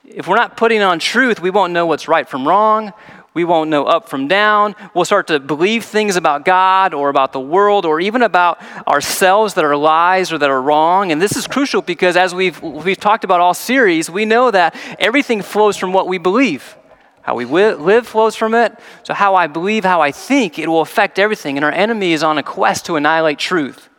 If 0.05 0.27
we're 0.27 0.35
not 0.35 0.55
putting 0.55 0.83
on 0.83 0.99
truth, 0.99 1.41
we 1.41 1.49
won't 1.49 1.73
know 1.73 1.87
what's 1.87 2.07
right 2.07 2.29
from 2.29 2.47
wrong. 2.47 2.93
We 3.33 3.43
won't 3.43 3.71
know 3.71 3.85
up 3.85 4.09
from 4.09 4.27
down. 4.27 4.75
We'll 4.93 5.05
start 5.05 5.25
to 5.29 5.39
believe 5.39 5.83
things 5.85 6.15
about 6.15 6.45
God 6.45 6.93
or 6.93 7.09
about 7.09 7.33
the 7.33 7.39
world 7.39 7.87
or 7.87 7.99
even 7.99 8.21
about 8.21 8.61
ourselves 8.87 9.55
that 9.55 9.65
are 9.65 9.75
lies 9.75 10.31
or 10.31 10.37
that 10.37 10.51
are 10.51 10.61
wrong. 10.61 11.11
And 11.11 11.19
this 11.19 11.35
is 11.35 11.47
crucial 11.47 11.81
because 11.81 12.15
as 12.15 12.35
we've, 12.35 12.61
we've 12.61 12.99
talked 12.99 13.23
about 13.23 13.39
all 13.39 13.55
series, 13.55 14.11
we 14.11 14.25
know 14.25 14.51
that 14.51 14.75
everything 14.99 15.41
flows 15.41 15.75
from 15.75 15.91
what 15.91 16.07
we 16.07 16.19
believe. 16.19 16.77
How 17.23 17.33
we 17.33 17.45
live 17.45 18.05
flows 18.05 18.35
from 18.35 18.53
it. 18.53 18.77
So, 19.01 19.15
how 19.15 19.33
I 19.33 19.47
believe, 19.47 19.83
how 19.83 20.01
I 20.01 20.11
think, 20.11 20.59
it 20.59 20.67
will 20.67 20.81
affect 20.81 21.17
everything. 21.17 21.57
And 21.57 21.65
our 21.65 21.71
enemy 21.71 22.13
is 22.13 22.21
on 22.21 22.37
a 22.37 22.43
quest 22.43 22.85
to 22.85 22.95
annihilate 22.95 23.39
truth. 23.39 23.89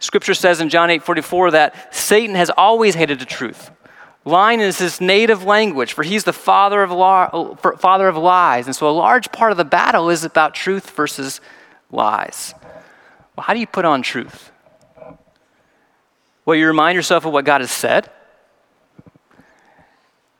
Scripture 0.00 0.34
says 0.34 0.60
in 0.60 0.70
John 0.70 0.90
8 0.90 1.02
44 1.02 1.52
that 1.52 1.94
Satan 1.94 2.34
has 2.34 2.50
always 2.50 2.94
hated 2.94 3.20
the 3.20 3.26
truth. 3.26 3.70
Lying 4.24 4.60
is 4.60 4.78
his 4.78 5.00
native 5.00 5.44
language, 5.44 5.92
for 5.92 6.02
he's 6.02 6.24
the 6.24 6.32
father 6.32 6.82
of, 6.82 6.90
law, 6.90 7.54
father 7.54 8.08
of 8.08 8.16
lies. 8.16 8.66
And 8.66 8.76
so 8.76 8.88
a 8.88 8.92
large 8.92 9.32
part 9.32 9.50
of 9.50 9.56
the 9.56 9.64
battle 9.64 10.10
is 10.10 10.24
about 10.24 10.54
truth 10.54 10.90
versus 10.90 11.40
lies. 11.90 12.54
Well, 13.36 13.44
how 13.44 13.54
do 13.54 13.60
you 13.60 13.66
put 13.66 13.84
on 13.84 14.02
truth? 14.02 14.50
Well, 16.44 16.56
you 16.56 16.66
remind 16.66 16.96
yourself 16.96 17.24
of 17.24 17.32
what 17.32 17.44
God 17.44 17.60
has 17.60 17.70
said. 17.70 18.10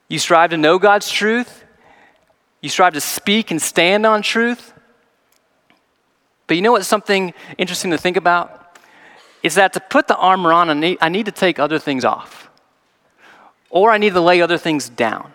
You 0.09 0.19
strive 0.19 0.51
to 0.51 0.57
know 0.57 0.79
God's 0.79 1.11
truth. 1.11 1.65
You 2.61 2.69
strive 2.69 2.95
to 2.95 3.01
speak 3.01 3.51
and 3.51 3.63
stand 3.63 4.05
on 4.05 4.23
truth. 4.23 4.75
But 6.47 6.57
you 6.57 6.63
know 6.63 6.73
what's 6.73 6.89
something 6.89 7.33
interesting 7.57 7.93
to 7.93 7.99
think 7.99 8.17
about? 8.17 8.60
Is 9.43 9.55
that 9.55 9.73
to 9.73 9.81
put 9.81 10.07
the 10.07 10.17
armor 10.17 10.53
on, 10.53 10.71
I 10.71 10.75
need, 10.75 10.99
I 11.01 11.09
need 11.09 11.27
to 11.27 11.33
take 11.33 11.59
other 11.59 11.79
things 11.79 12.05
off, 12.05 12.51
or 13.71 13.91
I 13.91 13.99
need 13.99 14.13
to 14.15 14.21
lay 14.21 14.41
other 14.43 14.59
things 14.59 14.89
down. 14.89 15.33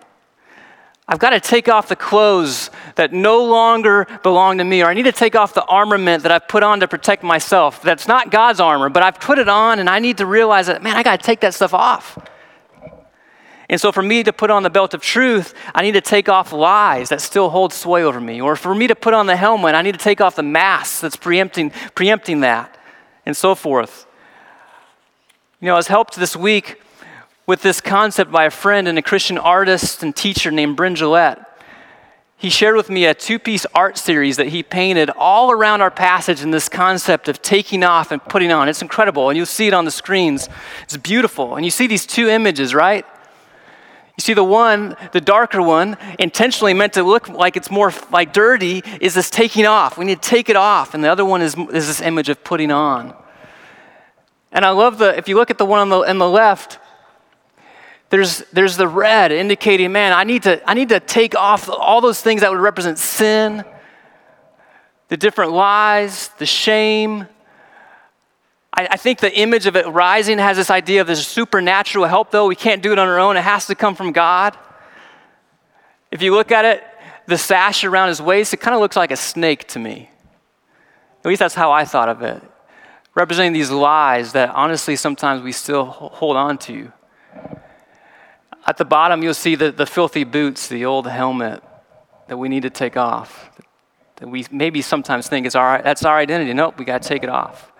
I've 1.08 1.20
got 1.20 1.32
to 1.32 1.40
take 1.40 1.70
off 1.70 1.88
the 1.88 1.96
clothes 1.96 2.72
that 2.96 3.14
no 3.14 3.44
longer 3.44 4.08
belong 4.24 4.58
to 4.58 4.64
me, 4.64 4.82
or 4.82 4.88
I 4.88 4.96
need 4.96 5.04
to 5.04 5.12
take 5.12 5.36
off 5.36 5.54
the 5.54 5.64
armament 5.66 6.24
that 6.24 6.32
I've 6.32 6.48
put 6.48 6.64
on 6.64 6.80
to 6.80 6.88
protect 6.88 7.22
myself. 7.22 7.82
That's 7.82 8.08
not 8.08 8.32
God's 8.32 8.60
armor, 8.60 8.90
but 8.90 9.04
I've 9.04 9.20
put 9.20 9.38
it 9.38 9.48
on, 9.48 9.80
and 9.80 9.88
I 9.88 10.00
need 10.00 10.18
to 10.18 10.26
realize 10.26 10.66
that, 10.66 10.82
man, 10.82 10.96
I 10.96 11.04
got 11.04 11.20
to 11.20 11.26
take 11.26 11.42
that 11.42 11.54
stuff 11.54 11.76
off. 11.76 12.18
And 13.68 13.82
so, 13.82 13.92
for 13.92 14.04
me 14.04 14.24
to 14.24 14.34
put 14.34 14.52
on 14.52 14.62
the 14.62 14.70
belt 14.70 14.94
of 14.94 15.02
truth, 15.02 15.56
I 15.74 15.82
need 15.82 15.94
to 15.94 16.02
take 16.02 16.30
off 16.30 16.54
lies 16.54 17.10
that 17.10 17.22
still 17.22 17.50
hold 17.50 17.74
sway 17.74 18.04
over 18.04 18.22
me. 18.22 18.40
Or 18.40 18.56
for 18.56 18.76
me 18.76 18.86
to 18.88 18.96
put 18.96 19.16
on 19.16 19.26
the 19.26 19.36
helmet, 19.36 19.74
I 19.74 19.82
need 19.82 19.94
to 19.94 20.00
take 20.00 20.22
off 20.22 20.36
the 20.36 20.44
mask 20.44 21.02
that's 21.02 21.16
preempting, 21.16 21.72
preempting 21.96 22.42
that 22.42 22.75
and 23.26 23.36
so 23.36 23.56
forth. 23.56 24.06
You 25.60 25.68
know, 25.68 25.74
I 25.74 25.78
was 25.78 25.88
helped 25.88 26.16
this 26.16 26.36
week 26.36 26.82
with 27.48 27.62
this 27.62 27.82
concept 27.82 28.32
by 28.32 28.46
a 28.46 28.52
friend 28.52 28.88
and 28.88 28.98
a 28.98 29.02
Christian 29.02 29.38
artist 29.38 30.04
and 30.04 30.16
teacher 30.16 30.52
named 30.52 30.76
Bryn 30.76 30.96
Gillette. 30.96 31.42
He 32.38 32.50
shared 32.50 32.76
with 32.76 32.90
me 32.90 33.06
a 33.06 33.14
two 33.14 33.40
piece 33.40 33.66
art 33.74 33.98
series 33.98 34.38
that 34.38 34.50
he 34.50 34.62
painted 34.62 35.10
all 35.10 35.52
around 35.52 35.82
our 35.82 35.92
passage 35.92 36.42
in 36.42 36.52
this 36.52 36.68
concept 36.68 37.28
of 37.28 37.42
taking 37.42 37.84
off 37.84 38.12
and 38.12 38.24
putting 38.24 38.52
on. 38.52 38.68
It's 38.68 38.82
incredible, 38.82 39.30
and 39.30 39.38
you'll 39.38 39.46
see 39.46 39.68
it 39.68 39.74
on 39.74 39.86
the 39.86 39.92
screens. 39.92 40.50
It's 40.84 40.98
beautiful. 40.98 41.56
And 41.56 41.64
you 41.64 41.72
see 41.72 41.88
these 41.88 42.06
two 42.06 42.28
images, 42.28 42.74
right? 42.74 43.06
You 44.18 44.22
see, 44.22 44.34
the 44.34 44.44
one, 44.44 44.96
the 45.12 45.20
darker 45.20 45.62
one, 45.62 45.98
intentionally 46.20 46.74
meant 46.74 46.94
to 46.94 47.04
look 47.04 47.28
like 47.28 47.58
it's 47.58 47.70
more 47.70 47.92
like 48.12 48.32
dirty, 48.32 48.82
is 49.02 49.14
this 49.14 49.30
taking 49.30 49.66
off. 49.66 49.98
We 49.98 50.06
need 50.06 50.22
to 50.22 50.30
take 50.30 50.48
it 50.48 50.56
off. 50.56 50.94
And 50.94 51.04
the 51.04 51.10
other 51.10 51.26
one 51.26 51.42
is, 51.42 51.56
is 51.74 51.88
this 51.88 52.02
image 52.02 52.30
of 52.30 52.42
putting 52.44 52.72
on. 52.72 53.14
And 54.54 54.64
I 54.64 54.70
love 54.70 55.00
the, 55.00 55.18
if 55.18 55.28
you 55.28 55.36
look 55.36 55.52
at 55.52 55.58
the 55.58 55.66
one 55.66 55.80
on 55.82 55.90
the, 55.90 56.00
on 56.10 56.18
the 56.18 56.30
left, 56.30 56.80
there's, 58.10 58.40
there's 58.54 58.78
the 58.78 58.88
red 58.88 59.34
indicating, 59.34 59.92
man, 59.92 60.14
I 60.14 60.24
need, 60.24 60.44
to, 60.44 60.62
I 60.70 60.76
need 60.76 60.90
to 60.90 61.02
take 61.02 61.36
off 61.36 61.68
all 61.70 62.00
those 62.00 62.22
things 62.22 62.40
that 62.40 62.52
would 62.52 62.62
represent 62.62 62.98
sin, 62.98 63.66
the 65.10 65.18
different 65.18 65.52
lies, 65.52 66.30
the 66.38 66.46
shame, 66.46 67.28
I, 68.76 68.88
I 68.92 68.98
think 68.98 69.20
the 69.20 69.34
image 69.34 69.66
of 69.66 69.76
it 69.76 69.88
rising 69.88 70.38
has 70.38 70.58
this 70.58 70.70
idea 70.70 71.02
of 71.02 71.08
this 71.08 71.26
supernatural 71.26 72.06
help, 72.06 72.32
though. 72.32 72.48
We 72.48 72.56
can't 72.56 72.82
do 72.82 72.92
it 72.92 73.00
on 73.00 73.08
our 73.08 73.20
own, 73.20 73.38
it 73.38 73.42
has 73.42 73.68
to 73.68 73.76
come 73.76 73.96
from 73.96 74.12
God. 74.12 74.58
If 76.12 76.22
you 76.22 76.34
look 76.34 76.52
at 76.52 76.66
it, 76.66 76.84
the 77.28 77.38
sash 77.38 77.84
around 77.84 78.10
his 78.10 78.22
waist, 78.22 78.54
it 78.54 78.58
kind 78.58 78.76
of 78.76 78.82
looks 78.82 78.96
like 78.96 79.12
a 79.12 79.18
snake 79.18 79.68
to 79.70 79.80
me. 79.80 80.10
At 81.24 81.30
least 81.30 81.40
that's 81.40 81.56
how 81.56 81.72
I 81.72 81.86
thought 81.86 82.10
of 82.10 82.22
it. 82.22 82.42
Representing 83.16 83.54
these 83.54 83.72
lies 83.72 84.34
that 84.34 84.50
honestly 84.50 84.96
sometimes 84.96 85.42
we 85.42 85.52
still 85.52 85.86
hold 85.86 86.38
on 86.38 86.58
to. 86.60 86.92
At 88.68 88.78
the 88.78 88.86
bottom, 88.86 89.24
you'll 89.24 89.34
see 89.34 89.56
the, 89.56 89.72
the 89.72 89.86
filthy 89.86 90.24
boots, 90.24 90.68
the 90.68 90.86
old 90.86 91.08
helmet 91.08 91.64
that 92.28 92.38
we 92.38 92.50
need 92.50 92.64
to 92.64 92.70
take 92.70 92.98
off. 92.98 93.50
That 94.18 94.30
we 94.30 94.46
maybe 94.52 94.82
sometimes 94.82 95.28
think 95.28 95.46
is 95.46 95.56
our, 95.56 95.82
that's 95.82 96.06
our 96.06 96.18
identity. 96.18 96.54
Nope, 96.54 96.78
we 96.78 96.86
got 96.86 97.02
to 97.02 97.08
take 97.08 97.24
it 97.24 97.30
off. 97.30 97.72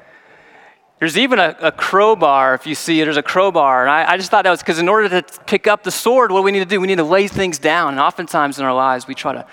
There's 1.00 1.18
even 1.18 1.40
a, 1.40 1.56
a, 1.60 1.72
crowbar, 1.72 2.56
if 2.56 2.66
you 2.66 2.74
see 2.74 3.02
it, 3.02 3.06
there's 3.06 3.18
a 3.18 3.24
crowbar. 3.24 3.82
And 3.82 3.92
I, 3.92 4.14
I 4.14 4.18
just 4.18 4.32
thought 4.32 4.44
that 4.44 4.50
was 4.50 4.62
because 4.62 4.80
in 4.80 4.88
order 4.88 5.10
to 5.22 5.42
pick 5.46 5.68
up 5.68 5.84
the 5.84 5.92
sword, 5.92 6.32
what 6.32 6.40
do 6.40 6.44
we 6.44 6.52
need 6.52 6.60
to 6.60 6.66
do? 6.66 6.80
We 6.80 6.88
need 6.88 6.98
to 6.98 7.04
lay 7.04 7.28
things 7.28 7.60
down. 7.60 7.94
And 7.94 8.00
oftentimes 8.00 8.60
in 8.60 8.66
our 8.66 8.74
lives, 8.74 9.06
we 9.06 9.14
try 9.14 9.34
to 9.34 9.46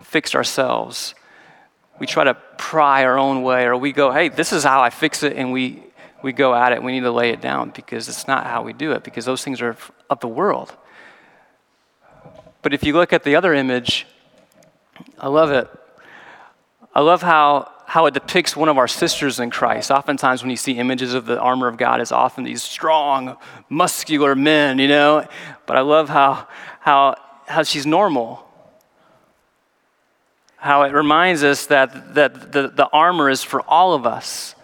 fix 0.00 0.36
ourselves. 0.36 1.16
We 1.98 2.06
try 2.06 2.24
to 2.24 2.34
pry 2.58 3.04
our 3.04 3.18
own 3.18 3.42
way, 3.42 3.64
or 3.64 3.76
we 3.76 3.92
go, 3.92 4.12
hey, 4.12 4.28
this 4.28 4.52
is 4.52 4.62
how 4.62 4.82
I 4.82 4.90
fix 4.90 5.22
it, 5.24 5.36
and 5.36 5.52
we, 5.52 5.82
we 6.22 6.32
go 6.32 6.54
at 6.54 6.72
it. 6.72 6.82
We 6.82 6.92
need 6.92 7.00
to 7.00 7.10
lay 7.10 7.30
it 7.30 7.40
down 7.40 7.70
because 7.70 8.08
it's 8.08 8.28
not 8.28 8.46
how 8.46 8.62
we 8.62 8.72
do 8.72 8.92
it, 8.92 9.02
because 9.02 9.24
those 9.24 9.42
things 9.42 9.60
are 9.60 9.76
of 10.08 10.20
the 10.20 10.28
world. 10.28 10.76
But 12.62 12.72
if 12.72 12.84
you 12.84 12.92
look 12.92 13.12
at 13.12 13.24
the 13.24 13.36
other 13.36 13.52
image, 13.52 14.06
I 15.18 15.28
love 15.28 15.50
it. 15.50 15.68
I 16.94 17.00
love 17.00 17.22
how 17.22 17.73
how 17.86 18.06
it 18.06 18.14
depicts 18.14 18.56
one 18.56 18.68
of 18.68 18.78
our 18.78 18.88
sisters 18.88 19.40
in 19.40 19.50
Christ. 19.50 19.90
Oftentimes, 19.90 20.42
when 20.42 20.50
you 20.50 20.56
see 20.56 20.72
images 20.72 21.14
of 21.14 21.26
the 21.26 21.38
armor 21.38 21.68
of 21.68 21.76
God, 21.76 22.00
it's 22.00 22.12
often 22.12 22.44
these 22.44 22.62
strong, 22.62 23.36
muscular 23.68 24.34
men, 24.34 24.78
you 24.78 24.88
know. 24.88 25.26
But 25.66 25.76
I 25.76 25.80
love 25.80 26.08
how, 26.08 26.48
how, 26.80 27.16
how 27.46 27.62
she's 27.62 27.86
normal. 27.86 28.46
How 30.56 30.82
it 30.82 30.92
reminds 30.92 31.44
us 31.44 31.66
that, 31.66 32.14
that 32.14 32.52
the, 32.52 32.68
the 32.68 32.88
armor 32.88 33.28
is 33.28 33.42
for 33.42 33.60
all 33.62 33.92
of 33.94 34.06
us. 34.06 34.54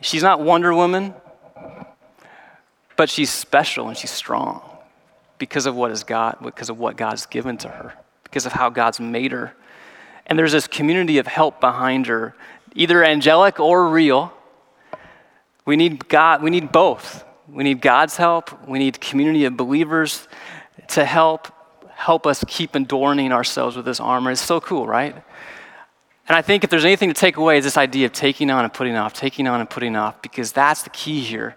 She's 0.00 0.22
not 0.22 0.40
Wonder 0.40 0.74
Woman, 0.74 1.14
but 2.96 3.08
she's 3.08 3.30
special 3.30 3.88
and 3.88 3.96
she's 3.96 4.10
strong 4.10 4.62
because 5.38 5.66
of 5.66 5.76
what 5.76 5.90
is 5.90 6.02
God, 6.04 6.38
because 6.42 6.68
of 6.68 6.78
what 6.78 6.96
God's 6.96 7.26
given 7.26 7.56
to 7.58 7.68
her, 7.68 7.94
because 8.24 8.44
of 8.44 8.52
how 8.52 8.70
God's 8.70 8.98
made 8.98 9.32
her. 9.32 9.54
And 10.30 10.38
there's 10.38 10.52
this 10.52 10.66
community 10.66 11.18
of 11.18 11.26
help 11.26 11.60
behind 11.60 12.06
her, 12.06 12.34
either 12.74 13.04
angelic 13.04 13.60
or 13.60 13.88
real. 13.88 14.32
We 15.66 15.76
need 15.76 16.08
God, 16.08 16.42
we 16.42 16.50
need 16.50 16.72
both. 16.72 17.24
We 17.48 17.64
need 17.64 17.82
God's 17.82 18.16
help, 18.16 18.66
we 18.66 18.78
need 18.78 19.00
community 19.00 19.44
of 19.44 19.56
believers 19.56 20.28
to 20.88 21.04
help 21.04 21.52
help 22.00 22.26
us 22.26 22.42
keep 22.48 22.74
adorning 22.74 23.30
ourselves 23.30 23.76
with 23.76 23.84
this 23.84 24.00
armor. 24.00 24.30
It's 24.30 24.40
so 24.40 24.58
cool, 24.58 24.86
right? 24.86 25.14
And 26.26 26.36
I 26.36 26.40
think 26.40 26.64
if 26.64 26.70
there's 26.70 26.86
anything 26.86 27.10
to 27.10 27.14
take 27.14 27.36
away, 27.36 27.58
is 27.58 27.64
this 27.64 27.76
idea 27.76 28.06
of 28.06 28.12
taking 28.12 28.50
on 28.50 28.64
and 28.64 28.72
putting 28.72 28.96
off, 28.96 29.12
taking 29.12 29.46
on 29.46 29.60
and 29.60 29.68
putting 29.68 29.96
off, 29.96 30.22
because 30.22 30.50
that's 30.50 30.82
the 30.82 30.90
key 30.90 31.20
here. 31.20 31.56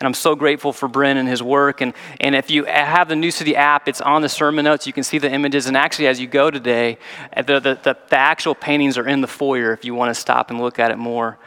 And 0.00 0.06
I'm 0.06 0.14
so 0.14 0.36
grateful 0.36 0.72
for 0.72 0.86
Bryn 0.86 1.16
and 1.16 1.28
his 1.28 1.42
work. 1.42 1.80
And, 1.80 1.92
and 2.20 2.36
if 2.36 2.50
you 2.50 2.64
have 2.64 3.08
the 3.08 3.16
New 3.16 3.32
City 3.32 3.56
app, 3.56 3.88
it's 3.88 4.00
on 4.00 4.22
the 4.22 4.28
sermon 4.28 4.64
notes. 4.64 4.86
You 4.86 4.92
can 4.92 5.02
see 5.02 5.18
the 5.18 5.30
images. 5.30 5.66
And 5.66 5.76
actually, 5.76 6.06
as 6.06 6.20
you 6.20 6.28
go 6.28 6.50
today, 6.50 6.98
uh, 7.36 7.42
the, 7.42 7.58
the, 7.58 7.74
the, 7.74 7.96
the 8.08 8.16
actual 8.16 8.54
paintings 8.54 8.96
are 8.96 9.08
in 9.08 9.20
the 9.22 9.26
foyer 9.26 9.72
if 9.72 9.84
you 9.84 9.94
want 9.94 10.14
to 10.14 10.20
stop 10.20 10.50
and 10.50 10.60
look 10.60 10.78
at 10.78 10.92
it 10.92 10.98
more. 10.98 11.38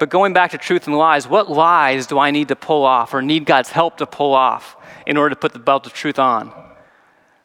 But 0.00 0.10
going 0.10 0.32
back 0.32 0.50
to 0.50 0.58
truth 0.58 0.88
and 0.88 0.98
lies, 0.98 1.28
what 1.28 1.48
lies 1.48 2.08
do 2.08 2.18
I 2.18 2.32
need 2.32 2.48
to 2.48 2.56
pull 2.56 2.84
off 2.84 3.14
or 3.14 3.22
need 3.22 3.46
God's 3.46 3.70
help 3.70 3.98
to 3.98 4.06
pull 4.06 4.34
off 4.34 4.76
in 5.06 5.16
order 5.16 5.32
to 5.32 5.38
put 5.38 5.52
the 5.52 5.60
belt 5.60 5.86
of 5.86 5.92
truth 5.92 6.18
on? 6.18 6.52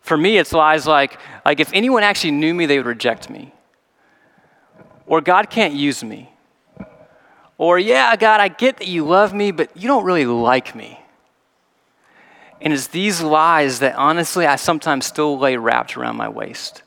For 0.01 0.17
me, 0.17 0.39
it's 0.39 0.53
lies 0.53 0.87
like, 0.87 1.19
like 1.45 1.59
if 1.59 1.69
anyone 1.71 2.01
actually 2.01 2.31
knew 2.31 2.55
me, 2.55 2.65
they 2.65 2.77
would 2.77 2.87
reject 2.87 3.29
me. 3.29 3.53
Or 5.05 5.21
God 5.21 5.51
can't 5.51 5.75
use 5.75 6.03
me. 6.03 6.33
Or, 7.57 7.79
yeah, 7.79 8.15
God, 8.15 8.39
I 8.39 8.49
get 8.49 8.77
that 8.77 8.87
you 8.87 9.05
love 9.05 9.33
me, 9.33 9.51
but 9.51 9.75
you 9.75 9.87
don't 9.87 10.03
really 10.03 10.25
like 10.25 10.75
me. 10.75 10.99
And 12.61 12.73
it's 12.73 12.87
these 12.87 13.21
lies 13.21 13.79
that 13.79 13.95
honestly 13.95 14.45
I 14.45 14.55
sometimes 14.55 15.05
still 15.05 15.37
lay 15.37 15.57
wrapped 15.57 15.97
around 15.97 16.17
my 16.17 16.29
waist. 16.29 16.83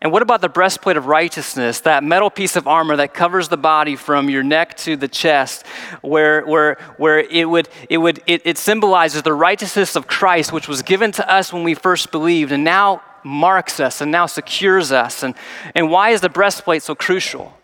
And 0.00 0.12
what 0.12 0.20
about 0.20 0.42
the 0.42 0.50
breastplate 0.50 0.98
of 0.98 1.06
righteousness, 1.06 1.80
that 1.80 2.04
metal 2.04 2.28
piece 2.28 2.56
of 2.56 2.68
armor 2.68 2.94
that 2.96 3.14
covers 3.14 3.48
the 3.48 3.56
body 3.56 3.96
from 3.96 4.28
your 4.28 4.42
neck 4.42 4.76
to 4.78 4.96
the 4.96 5.08
chest, 5.08 5.66
where, 6.02 6.44
where, 6.44 6.76
where 6.98 7.20
it, 7.20 7.48
would, 7.48 7.70
it, 7.88 7.96
would, 7.96 8.22
it, 8.26 8.42
it 8.44 8.58
symbolizes 8.58 9.22
the 9.22 9.32
righteousness 9.32 9.96
of 9.96 10.06
Christ, 10.06 10.52
which 10.52 10.68
was 10.68 10.82
given 10.82 11.10
to 11.12 11.32
us 11.32 11.54
when 11.54 11.64
we 11.64 11.72
first 11.72 12.12
believed, 12.12 12.52
and 12.52 12.64
now 12.64 13.00
marks 13.24 13.80
us 13.80 14.02
and 14.02 14.12
now 14.12 14.26
secures 14.26 14.92
us. 14.92 15.22
And, 15.22 15.34
and 15.74 15.90
why 15.90 16.10
is 16.10 16.20
the 16.20 16.28
breastplate 16.28 16.82
so 16.82 16.94
crucial? 16.94 17.56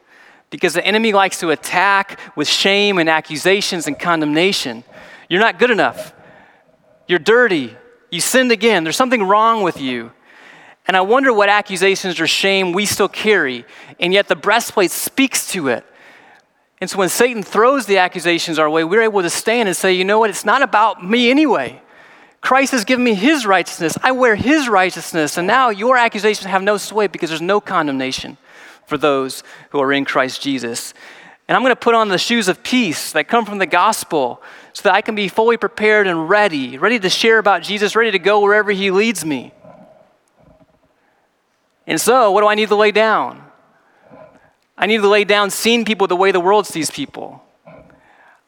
Because 0.50 0.74
the 0.74 0.84
enemy 0.84 1.12
likes 1.12 1.38
to 1.40 1.50
attack 1.50 2.18
with 2.36 2.48
shame 2.48 2.98
and 2.98 3.08
accusations 3.08 3.86
and 3.86 3.98
condemnation. 3.98 4.84
You're 5.28 5.40
not 5.40 5.58
good 5.58 5.70
enough. 5.70 6.12
You're 7.06 7.20
dirty. 7.20 7.76
You 8.10 8.20
sinned 8.20 8.52
again. 8.52 8.84
There's 8.84 8.96
something 8.96 9.22
wrong 9.22 9.62
with 9.62 9.80
you. 9.80 10.12
And 10.86 10.96
I 10.96 11.02
wonder 11.02 11.32
what 11.32 11.48
accusations 11.48 12.20
or 12.20 12.26
shame 12.26 12.72
we 12.72 12.84
still 12.84 13.08
carry, 13.08 13.64
and 14.00 14.12
yet 14.12 14.26
the 14.26 14.34
breastplate 14.34 14.90
speaks 14.90 15.46
to 15.52 15.68
it. 15.68 15.84
And 16.80 16.90
so 16.90 16.98
when 16.98 17.08
Satan 17.08 17.42
throws 17.42 17.86
the 17.86 17.98
accusations 17.98 18.58
our 18.58 18.68
way, 18.68 18.82
we're 18.82 19.02
able 19.02 19.22
to 19.22 19.30
stand 19.30 19.68
and 19.68 19.76
say, 19.76 19.92
you 19.92 20.04
know 20.04 20.18
what? 20.18 20.30
It's 20.30 20.44
not 20.44 20.62
about 20.62 21.04
me 21.04 21.30
anyway. 21.30 21.80
Christ 22.40 22.72
has 22.72 22.84
given 22.84 23.04
me 23.04 23.14
his 23.14 23.44
righteousness. 23.44 23.98
I 24.02 24.12
wear 24.12 24.34
his 24.34 24.68
righteousness. 24.68 25.36
And 25.36 25.46
now 25.46 25.68
your 25.68 25.98
accusations 25.98 26.46
have 26.46 26.62
no 26.62 26.78
sway 26.78 27.06
because 27.06 27.28
there's 27.28 27.42
no 27.42 27.60
condemnation 27.60 28.38
for 28.90 28.98
those 28.98 29.42
who 29.70 29.80
are 29.80 29.92
in 29.92 30.04
Christ 30.04 30.42
Jesus. 30.42 30.92
And 31.48 31.56
I'm 31.56 31.62
going 31.62 31.72
to 31.72 31.80
put 31.80 31.94
on 31.94 32.08
the 32.08 32.18
shoes 32.18 32.48
of 32.48 32.62
peace 32.62 33.12
that 33.12 33.26
come 33.26 33.46
from 33.46 33.58
the 33.58 33.66
gospel 33.66 34.42
so 34.72 34.82
that 34.82 34.94
I 34.94 35.00
can 35.00 35.14
be 35.14 35.28
fully 35.28 35.56
prepared 35.56 36.06
and 36.06 36.28
ready, 36.28 36.76
ready 36.76 36.98
to 36.98 37.08
share 37.08 37.38
about 37.38 37.62
Jesus, 37.62 37.96
ready 37.96 38.10
to 38.10 38.18
go 38.18 38.40
wherever 38.40 38.70
he 38.70 38.90
leads 38.90 39.24
me. 39.24 39.52
And 41.86 42.00
so, 42.00 42.30
what 42.30 42.42
do 42.42 42.46
I 42.46 42.54
need 42.54 42.68
to 42.68 42.76
lay 42.76 42.92
down? 42.92 43.42
I 44.76 44.86
need 44.86 44.98
to 44.98 45.08
lay 45.08 45.24
down 45.24 45.50
seeing 45.50 45.84
people 45.84 46.06
the 46.06 46.16
way 46.16 46.30
the 46.30 46.40
world 46.40 46.66
sees 46.66 46.90
people. 46.90 47.42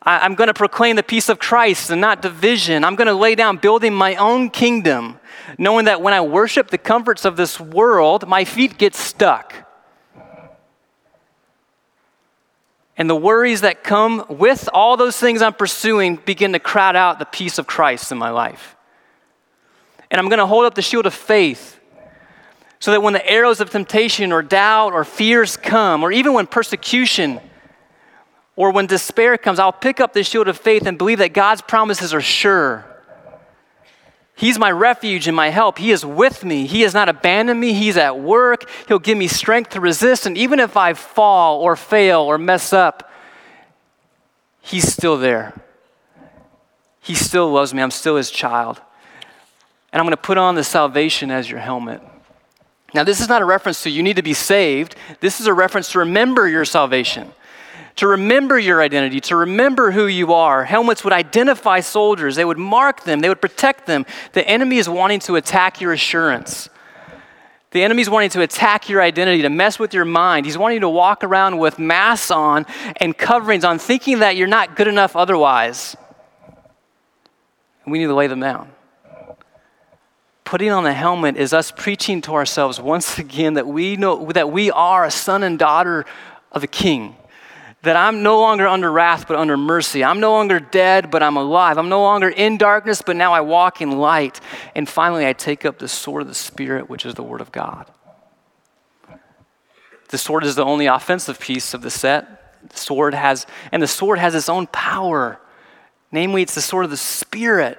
I, 0.00 0.24
am 0.24 0.34
going 0.34 0.48
to 0.48 0.54
proclaim 0.54 0.96
the 0.96 1.02
peace 1.02 1.28
of 1.28 1.38
Christ 1.38 1.90
and 1.90 2.00
not 2.00 2.22
division. 2.22 2.84
I'm 2.84 2.96
going 2.96 3.06
to 3.06 3.14
lay 3.14 3.34
down 3.34 3.56
building 3.56 3.94
my 3.94 4.16
own 4.16 4.50
kingdom, 4.50 5.18
knowing 5.58 5.86
that 5.86 6.02
when 6.02 6.14
I 6.14 6.20
worship 6.20 6.68
the 6.68 6.78
comforts 6.78 7.24
of 7.24 7.36
this 7.36 7.60
world, 7.60 8.26
my 8.28 8.44
feet 8.44 8.78
get 8.78 8.94
stuck. 8.94 9.54
And 13.02 13.10
the 13.10 13.16
worries 13.16 13.62
that 13.62 13.82
come 13.82 14.24
with 14.28 14.68
all 14.72 14.96
those 14.96 15.16
things 15.16 15.42
I'm 15.42 15.54
pursuing 15.54 16.20
begin 16.24 16.52
to 16.52 16.60
crowd 16.60 16.94
out 16.94 17.18
the 17.18 17.24
peace 17.24 17.58
of 17.58 17.66
Christ 17.66 18.12
in 18.12 18.16
my 18.16 18.30
life. 18.30 18.76
And 20.08 20.20
I'm 20.20 20.28
going 20.28 20.38
to 20.38 20.46
hold 20.46 20.66
up 20.66 20.76
the 20.76 20.82
shield 20.82 21.04
of 21.06 21.12
faith 21.12 21.80
so 22.78 22.92
that 22.92 23.02
when 23.02 23.12
the 23.12 23.28
arrows 23.28 23.60
of 23.60 23.70
temptation 23.70 24.30
or 24.30 24.40
doubt 24.40 24.92
or 24.92 25.02
fears 25.02 25.56
come, 25.56 26.04
or 26.04 26.12
even 26.12 26.32
when 26.32 26.46
persecution 26.46 27.40
or 28.54 28.70
when 28.70 28.86
despair 28.86 29.36
comes, 29.36 29.58
I'll 29.58 29.72
pick 29.72 29.98
up 29.98 30.12
the 30.12 30.22
shield 30.22 30.46
of 30.46 30.56
faith 30.56 30.86
and 30.86 30.96
believe 30.96 31.18
that 31.18 31.32
God's 31.32 31.60
promises 31.60 32.14
are 32.14 32.20
sure 32.20 32.86
He's 34.42 34.58
my 34.58 34.72
refuge 34.72 35.28
and 35.28 35.36
my 35.36 35.50
help. 35.50 35.78
He 35.78 35.92
is 35.92 36.04
with 36.04 36.44
me. 36.44 36.66
He 36.66 36.80
has 36.80 36.92
not 36.92 37.08
abandoned 37.08 37.60
me. 37.60 37.74
He's 37.74 37.96
at 37.96 38.18
work. 38.18 38.68
He'll 38.88 38.98
give 38.98 39.16
me 39.16 39.28
strength 39.28 39.70
to 39.70 39.80
resist. 39.80 40.26
And 40.26 40.36
even 40.36 40.58
if 40.58 40.76
I 40.76 40.94
fall 40.94 41.60
or 41.60 41.76
fail 41.76 42.22
or 42.22 42.38
mess 42.38 42.72
up, 42.72 43.08
He's 44.60 44.92
still 44.92 45.16
there. 45.16 45.54
He 47.00 47.14
still 47.14 47.52
loves 47.52 47.72
me. 47.72 47.82
I'm 47.82 47.92
still 47.92 48.16
His 48.16 48.32
child. 48.32 48.82
And 49.92 50.00
I'm 50.00 50.06
going 50.06 50.10
to 50.10 50.16
put 50.16 50.38
on 50.38 50.56
the 50.56 50.64
salvation 50.64 51.30
as 51.30 51.48
your 51.48 51.60
helmet. 51.60 52.02
Now, 52.94 53.04
this 53.04 53.20
is 53.20 53.28
not 53.28 53.42
a 53.42 53.44
reference 53.44 53.84
to 53.84 53.90
you 53.90 54.02
need 54.02 54.16
to 54.16 54.22
be 54.22 54.34
saved. 54.34 54.96
This 55.20 55.40
is 55.40 55.46
a 55.46 55.54
reference 55.54 55.92
to 55.92 56.00
remember 56.00 56.48
your 56.48 56.64
salvation 56.64 57.30
to 57.96 58.06
remember 58.08 58.58
your 58.58 58.80
identity, 58.80 59.20
to 59.20 59.36
remember 59.36 59.90
who 59.90 60.06
you 60.06 60.32
are. 60.32 60.64
Helmets 60.64 61.04
would 61.04 61.12
identify 61.12 61.80
soldiers, 61.80 62.36
they 62.36 62.44
would 62.44 62.58
mark 62.58 63.04
them, 63.04 63.20
they 63.20 63.28
would 63.28 63.40
protect 63.40 63.86
them. 63.86 64.06
The 64.32 64.46
enemy 64.46 64.78
is 64.78 64.88
wanting 64.88 65.20
to 65.20 65.36
attack 65.36 65.80
your 65.80 65.92
assurance. 65.92 66.68
The 67.72 67.82
enemy 67.82 68.02
is 68.02 68.10
wanting 68.10 68.30
to 68.30 68.42
attack 68.42 68.90
your 68.90 69.00
identity, 69.00 69.42
to 69.42 69.48
mess 69.48 69.78
with 69.78 69.94
your 69.94 70.04
mind. 70.04 70.44
He's 70.44 70.58
wanting 70.58 70.82
to 70.82 70.90
walk 70.90 71.24
around 71.24 71.58
with 71.58 71.78
masks 71.78 72.30
on 72.30 72.66
and 72.96 73.16
coverings 73.16 73.64
on, 73.64 73.78
thinking 73.78 74.18
that 74.18 74.36
you're 74.36 74.46
not 74.46 74.76
good 74.76 74.88
enough 74.88 75.16
otherwise. 75.16 75.96
And 77.84 77.92
we 77.92 77.98
need 77.98 78.06
to 78.06 78.14
lay 78.14 78.26
them 78.26 78.40
down. 78.40 78.70
Putting 80.44 80.70
on 80.70 80.84
the 80.84 80.92
helmet 80.92 81.38
is 81.38 81.54
us 81.54 81.70
preaching 81.70 82.20
to 82.22 82.34
ourselves 82.34 82.78
once 82.78 83.18
again 83.18 83.54
that 83.54 83.66
we 83.66 83.96
know 83.96 84.30
that 84.32 84.52
we 84.52 84.70
are 84.70 85.06
a 85.06 85.10
son 85.10 85.42
and 85.42 85.58
daughter 85.58 86.04
of 86.50 86.62
a 86.62 86.66
king 86.66 87.16
that 87.82 87.96
I'm 87.96 88.22
no 88.22 88.40
longer 88.40 88.66
under 88.66 88.90
wrath, 88.90 89.26
but 89.26 89.36
under 89.36 89.56
mercy. 89.56 90.04
I'm 90.04 90.20
no 90.20 90.32
longer 90.32 90.60
dead, 90.60 91.10
but 91.10 91.22
I'm 91.22 91.36
alive. 91.36 91.78
I'm 91.78 91.88
no 91.88 92.02
longer 92.02 92.28
in 92.28 92.56
darkness, 92.56 93.02
but 93.02 93.16
now 93.16 93.32
I 93.32 93.40
walk 93.40 93.80
in 93.80 93.98
light. 93.98 94.40
And 94.74 94.88
finally, 94.88 95.26
I 95.26 95.32
take 95.32 95.64
up 95.64 95.78
the 95.78 95.88
sword 95.88 96.22
of 96.22 96.28
the 96.28 96.34
Spirit, 96.34 96.88
which 96.88 97.04
is 97.04 97.14
the 97.14 97.24
Word 97.24 97.40
of 97.40 97.50
God. 97.50 97.90
The 100.10 100.18
sword 100.18 100.44
is 100.44 100.54
the 100.54 100.64
only 100.64 100.86
offensive 100.86 101.40
piece 101.40 101.74
of 101.74 101.82
the 101.82 101.90
set. 101.90 102.68
The 102.68 102.76
sword 102.76 103.14
has, 103.14 103.46
and 103.72 103.82
the 103.82 103.88
sword 103.88 104.18
has 104.18 104.34
its 104.34 104.48
own 104.48 104.68
power. 104.68 105.40
Namely, 106.12 106.42
it's 106.42 106.54
the 106.54 106.60
sword 106.60 106.84
of 106.84 106.90
the 106.90 106.96
Spirit. 106.96 107.78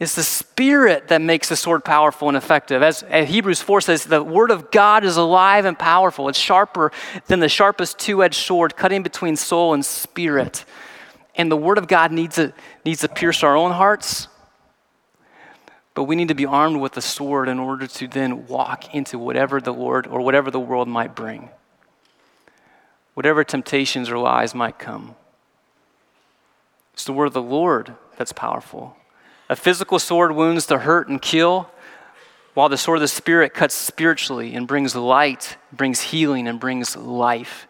It's 0.00 0.14
the 0.14 0.22
Spirit 0.22 1.08
that 1.08 1.20
makes 1.20 1.48
the 1.48 1.56
sword 1.56 1.84
powerful 1.84 2.28
and 2.28 2.36
effective. 2.36 2.82
As, 2.82 3.02
Hebrews 3.10 3.60
4 3.60 3.80
says, 3.80 4.04
the 4.04 4.22
Word 4.22 4.52
of 4.52 4.70
God 4.70 5.04
is 5.04 5.16
alive 5.16 5.64
and 5.64 5.76
powerful. 5.76 6.28
It's 6.28 6.38
sharper 6.38 6.92
than 7.26 7.40
the 7.40 7.48
sharpest 7.48 7.98
two 7.98 8.22
edged 8.22 8.36
sword, 8.36 8.76
cutting 8.76 9.02
between 9.02 9.34
soul 9.34 9.74
and 9.74 9.84
spirit. 9.84 10.64
And 11.34 11.50
the 11.50 11.56
Word 11.56 11.78
of 11.78 11.88
God 11.88 12.12
needs 12.12 12.36
to, 12.36 12.52
needs 12.84 13.00
to 13.00 13.08
pierce 13.08 13.42
our 13.42 13.56
own 13.56 13.72
hearts. 13.72 14.28
But 15.94 16.04
we 16.04 16.14
need 16.14 16.28
to 16.28 16.34
be 16.34 16.46
armed 16.46 16.80
with 16.80 16.92
the 16.92 17.02
sword 17.02 17.48
in 17.48 17.58
order 17.58 17.88
to 17.88 18.06
then 18.06 18.46
walk 18.46 18.94
into 18.94 19.18
whatever 19.18 19.60
the 19.60 19.74
Lord 19.74 20.06
or 20.06 20.20
whatever 20.20 20.48
the 20.48 20.60
world 20.60 20.86
might 20.86 21.16
bring, 21.16 21.50
whatever 23.14 23.42
temptations 23.42 24.08
or 24.08 24.18
lies 24.18 24.54
might 24.54 24.78
come. 24.78 25.16
It's 26.92 27.04
the 27.04 27.12
Word 27.12 27.26
of 27.26 27.32
the 27.32 27.42
Lord 27.42 27.96
that's 28.16 28.32
powerful. 28.32 28.94
A 29.48 29.56
physical 29.56 29.98
sword 29.98 30.32
wounds 30.32 30.66
to 30.66 30.78
hurt 30.78 31.08
and 31.08 31.20
kill, 31.20 31.70
while 32.54 32.68
the 32.68 32.76
sword 32.76 32.98
of 32.98 33.02
the 33.02 33.08
Spirit 33.08 33.54
cuts 33.54 33.74
spiritually 33.74 34.54
and 34.54 34.66
brings 34.66 34.94
light, 34.94 35.56
brings 35.72 36.00
healing, 36.00 36.46
and 36.46 36.60
brings 36.60 36.96
life. 36.96 37.66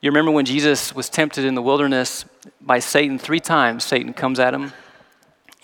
You 0.00 0.10
remember 0.10 0.30
when 0.30 0.44
Jesus 0.44 0.94
was 0.94 1.08
tempted 1.08 1.44
in 1.44 1.54
the 1.54 1.62
wilderness 1.62 2.24
by 2.60 2.80
Satan 2.80 3.18
three 3.18 3.40
times, 3.40 3.84
Satan 3.84 4.12
comes 4.12 4.38
at 4.38 4.54
him. 4.54 4.72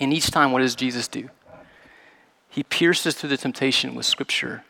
And 0.00 0.12
each 0.12 0.30
time, 0.30 0.52
what 0.52 0.60
does 0.60 0.74
Jesus 0.74 1.06
do? 1.06 1.28
He 2.48 2.62
pierces 2.62 3.14
through 3.14 3.30
the 3.30 3.36
temptation 3.36 3.94
with 3.94 4.06
Scripture. 4.06 4.64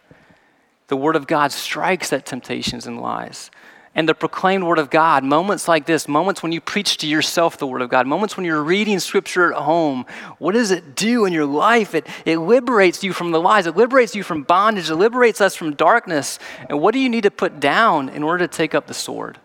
The 0.88 0.96
Word 0.96 1.16
of 1.16 1.26
God 1.26 1.52
strikes 1.52 2.12
at 2.12 2.26
temptations 2.26 2.86
and 2.86 3.00
lies 3.00 3.50
and 3.94 4.08
the 4.08 4.14
proclaimed 4.14 4.64
Word 4.64 4.78
of 4.78 4.90
God, 4.90 5.22
moments 5.22 5.68
like 5.68 5.86
this, 5.86 6.08
moments 6.08 6.42
when 6.42 6.50
you 6.50 6.60
preach 6.60 6.96
to 6.98 7.06
yourself 7.06 7.58
the 7.58 7.66
Word 7.66 7.80
of 7.80 7.90
God, 7.90 8.06
moments 8.06 8.36
when 8.36 8.44
you're 8.44 8.62
reading 8.62 8.98
Scripture 8.98 9.52
at 9.52 9.62
home, 9.62 10.04
what 10.38 10.52
does 10.52 10.70
it 10.70 10.96
do 10.96 11.24
in 11.24 11.32
your 11.32 11.46
life? 11.46 11.94
It, 11.94 12.06
it 12.24 12.38
liberates 12.38 13.04
you 13.04 13.12
from 13.12 13.30
the 13.30 13.40
lies, 13.40 13.66
it 13.66 13.76
liberates 13.76 14.16
you 14.16 14.22
from 14.22 14.42
bondage, 14.42 14.90
it 14.90 14.96
liberates 14.96 15.40
us 15.40 15.54
from 15.54 15.74
darkness. 15.74 16.38
And 16.68 16.80
what 16.80 16.92
do 16.92 16.98
you 16.98 17.08
need 17.08 17.22
to 17.22 17.30
put 17.30 17.60
down 17.60 18.08
in 18.08 18.22
order 18.22 18.46
to 18.46 18.56
take 18.56 18.74
up 18.74 18.86
the 18.86 18.94
sword? 18.94 19.38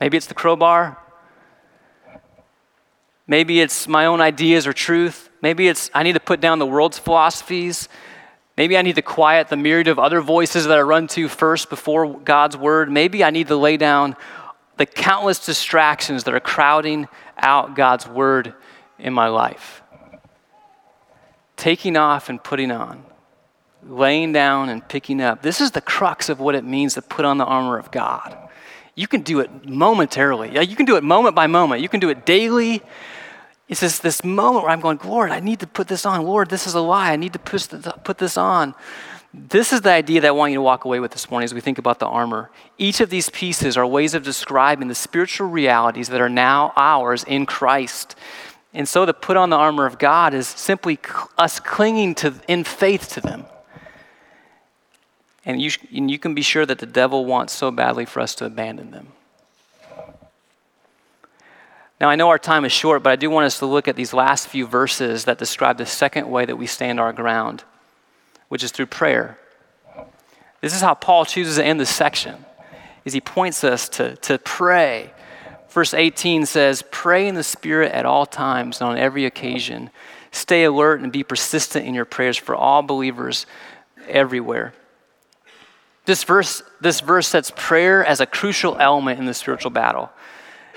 Maybe 0.00 0.16
it's 0.16 0.26
the 0.26 0.34
crowbar. 0.34 0.98
Maybe 3.26 3.60
it's 3.60 3.88
my 3.88 4.06
own 4.06 4.20
ideas 4.20 4.66
or 4.66 4.72
truth. 4.72 5.30
Maybe 5.42 5.68
it's 5.68 5.90
I 5.92 6.02
need 6.02 6.12
to 6.12 6.20
put 6.20 6.40
down 6.40 6.58
the 6.58 6.66
world's 6.66 6.98
philosophies. 6.98 7.88
Maybe 8.56 8.76
I 8.76 8.82
need 8.82 8.94
to 8.94 9.02
quiet 9.02 9.48
the 9.48 9.56
myriad 9.56 9.88
of 9.88 9.98
other 9.98 10.20
voices 10.20 10.66
that 10.66 10.78
I 10.78 10.80
run 10.80 11.08
to 11.08 11.28
first 11.28 11.68
before 11.68 12.18
God's 12.18 12.56
word. 12.56 12.90
Maybe 12.90 13.22
I 13.22 13.30
need 13.30 13.48
to 13.48 13.56
lay 13.56 13.76
down 13.76 14.16
the 14.78 14.86
countless 14.86 15.44
distractions 15.44 16.24
that 16.24 16.34
are 16.34 16.40
crowding 16.40 17.08
out 17.36 17.76
God's 17.76 18.06
word 18.06 18.54
in 18.98 19.12
my 19.12 19.28
life. 19.28 19.82
Taking 21.56 21.96
off 21.96 22.28
and 22.28 22.42
putting 22.42 22.70
on, 22.70 23.04
laying 23.86 24.32
down 24.32 24.68
and 24.68 24.86
picking 24.86 25.20
up. 25.20 25.42
This 25.42 25.60
is 25.60 25.70
the 25.70 25.80
crux 25.80 26.28
of 26.28 26.40
what 26.40 26.54
it 26.54 26.64
means 26.64 26.94
to 26.94 27.02
put 27.02 27.24
on 27.24 27.38
the 27.38 27.44
armor 27.44 27.78
of 27.78 27.90
God. 27.90 28.36
You 28.94 29.06
can 29.06 29.20
do 29.20 29.40
it 29.40 29.66
momentarily. 29.66 30.58
You 30.66 30.76
can 30.76 30.86
do 30.86 30.96
it 30.96 31.04
moment 31.04 31.34
by 31.34 31.46
moment. 31.46 31.82
You 31.82 31.88
can 31.90 32.00
do 32.00 32.08
it 32.08 32.24
daily. 32.24 32.82
It's 33.68 33.80
just 33.80 34.02
this 34.02 34.22
moment 34.22 34.64
where 34.64 34.72
I'm 34.72 34.80
going, 34.80 35.00
Lord, 35.04 35.30
I 35.30 35.40
need 35.40 35.60
to 35.60 35.66
put 35.66 35.88
this 35.88 36.06
on. 36.06 36.24
Lord, 36.24 36.50
this 36.50 36.66
is 36.66 36.74
a 36.74 36.80
lie. 36.80 37.12
I 37.12 37.16
need 37.16 37.32
to 37.32 37.38
put 37.38 38.18
this 38.18 38.36
on. 38.36 38.74
This 39.34 39.72
is 39.72 39.80
the 39.82 39.90
idea 39.90 40.20
that 40.20 40.28
I 40.28 40.30
want 40.30 40.52
you 40.52 40.58
to 40.58 40.62
walk 40.62 40.84
away 40.84 41.00
with 41.00 41.10
this 41.10 41.30
morning 41.30 41.44
as 41.44 41.52
we 41.52 41.60
think 41.60 41.78
about 41.78 41.98
the 41.98 42.06
armor. 42.06 42.50
Each 42.78 43.00
of 43.00 43.10
these 43.10 43.28
pieces 43.28 43.76
are 43.76 43.86
ways 43.86 44.14
of 44.14 44.22
describing 44.22 44.88
the 44.88 44.94
spiritual 44.94 45.48
realities 45.48 46.08
that 46.08 46.20
are 46.20 46.28
now 46.28 46.72
ours 46.76 47.24
in 47.24 47.44
Christ. 47.44 48.14
And 48.72 48.88
so 48.88 49.04
to 49.04 49.12
put 49.12 49.36
on 49.36 49.50
the 49.50 49.56
armor 49.56 49.84
of 49.84 49.98
God 49.98 50.32
is 50.32 50.46
simply 50.46 50.98
us 51.36 51.60
clinging 51.60 52.14
to, 52.16 52.34
in 52.46 52.62
faith 52.62 53.08
to 53.14 53.20
them. 53.20 53.46
And 55.44 55.60
you, 55.60 55.70
and 55.94 56.10
you 56.10 56.18
can 56.18 56.34
be 56.34 56.42
sure 56.42 56.64
that 56.64 56.78
the 56.78 56.86
devil 56.86 57.24
wants 57.24 57.52
so 57.52 57.70
badly 57.70 58.04
for 58.04 58.20
us 58.20 58.34
to 58.36 58.44
abandon 58.44 58.90
them. 58.90 59.12
Now, 62.00 62.10
I 62.10 62.16
know 62.16 62.28
our 62.28 62.38
time 62.38 62.64
is 62.64 62.72
short, 62.72 63.02
but 63.02 63.10
I 63.10 63.16
do 63.16 63.30
want 63.30 63.46
us 63.46 63.58
to 63.60 63.66
look 63.66 63.88
at 63.88 63.96
these 63.96 64.12
last 64.12 64.48
few 64.48 64.66
verses 64.66 65.24
that 65.24 65.38
describe 65.38 65.78
the 65.78 65.86
second 65.86 66.30
way 66.30 66.44
that 66.44 66.56
we 66.56 66.66
stand 66.66 67.00
our 67.00 67.12
ground, 67.12 67.64
which 68.48 68.62
is 68.62 68.70
through 68.70 68.86
prayer. 68.86 69.38
This 70.60 70.74
is 70.74 70.82
how 70.82 70.94
Paul 70.94 71.24
chooses 71.24 71.56
to 71.56 71.64
end 71.64 71.80
this 71.80 71.90
section, 71.90 72.44
is 73.04 73.12
he 73.12 73.20
points 73.20 73.64
us 73.64 73.88
to, 73.90 74.16
to 74.16 74.38
pray. 74.38 75.12
Verse 75.70 75.94
18 75.94 76.44
says, 76.44 76.84
Pray 76.90 77.28
in 77.28 77.34
the 77.34 77.42
Spirit 77.42 77.92
at 77.92 78.04
all 78.04 78.26
times 78.26 78.80
and 78.80 78.90
on 78.90 78.98
every 78.98 79.24
occasion. 79.24 79.90
Stay 80.32 80.64
alert 80.64 81.00
and 81.00 81.10
be 81.10 81.22
persistent 81.22 81.86
in 81.86 81.94
your 81.94 82.04
prayers 82.04 82.36
for 82.36 82.54
all 82.54 82.82
believers 82.82 83.46
everywhere. 84.06 84.74
This 86.04 86.24
verse, 86.24 86.62
this 86.80 87.00
verse 87.00 87.26
sets 87.26 87.52
prayer 87.56 88.04
as 88.04 88.20
a 88.20 88.26
crucial 88.26 88.76
element 88.78 89.18
in 89.18 89.26
the 89.26 89.34
spiritual 89.34 89.70
battle. 89.70 90.10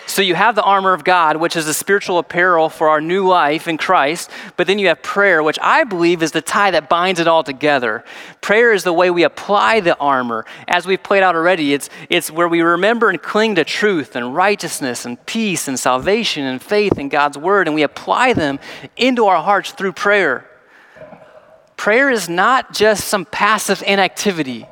So 0.10 0.24
you 0.24 0.34
have 0.34 0.56
the 0.56 0.63
armor 0.63 0.93
of 0.93 1.04
God, 1.04 1.38
which 1.38 1.56
is 1.56 1.67
the 1.67 1.74
spiritual 1.74 2.17
apparel 2.17 2.67
for 2.67 2.89
our 2.89 3.00
new 3.00 3.28
life 3.28 3.67
in 3.67 3.78
Christ, 3.78 4.32
but 4.58 4.65
then 4.65 4.80
you 4.80 4.88
have 4.88 5.04
prayer, 5.04 5.43
which 5.43 5.60
I 5.62 5.84
believe 5.84 6.24
is 6.24 6.32
the 6.32 6.41
tie 6.41 6.72
that 6.72 6.89
binds 6.89 7.19
it 7.19 7.28
all 7.28 7.43
together. 7.43 8.04
Prayer 8.41 8.74
is 8.74 8.84
the 8.84 8.91
way 8.91 9.12
we 9.12 9.22
apply 9.22 9.82
the 9.82 9.95
armor. 10.00 10.48
As 10.67 10.88
we've 10.88 11.02
played 11.02 11.22
out 11.22 11.36
already, 11.36 11.76
it's, 11.76 11.91
it's 12.10 12.32
where 12.32 12.48
we 12.48 12.62
remember 12.62 13.12
and 13.12 13.22
cling 13.22 13.54
to 13.56 13.63
truth 13.63 14.15
and 14.15 14.36
righteousness 14.36 15.06
and 15.06 15.24
peace 15.28 15.67
and 15.67 15.80
salvation 15.80 16.43
and 16.43 16.60
faith 16.60 16.98
in 16.98 17.10
God's 17.10 17.38
word, 17.38 17.67
and 17.67 17.76
we 17.76 17.84
apply 17.84 18.34
them 18.34 18.58
into 18.98 19.28
our 19.28 19.43
hearts 19.43 19.74
through 19.74 19.93
prayer. 19.93 20.50
Prayer 21.78 22.10
is 22.10 22.28
not 22.28 22.74
just 22.74 23.08
some 23.08 23.26
passive 23.26 23.84
inactivity, 23.86 24.65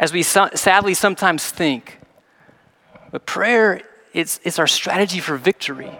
as 0.00 0.12
we 0.12 0.24
sadly 0.24 0.94
sometimes 0.94 1.48
think. 1.48 2.00
But 3.12 3.24
prayer 3.24 3.82
it's, 4.12 4.40
it's 4.44 4.58
our 4.58 4.66
strategy 4.66 5.20
for 5.20 5.36
victory. 5.36 5.92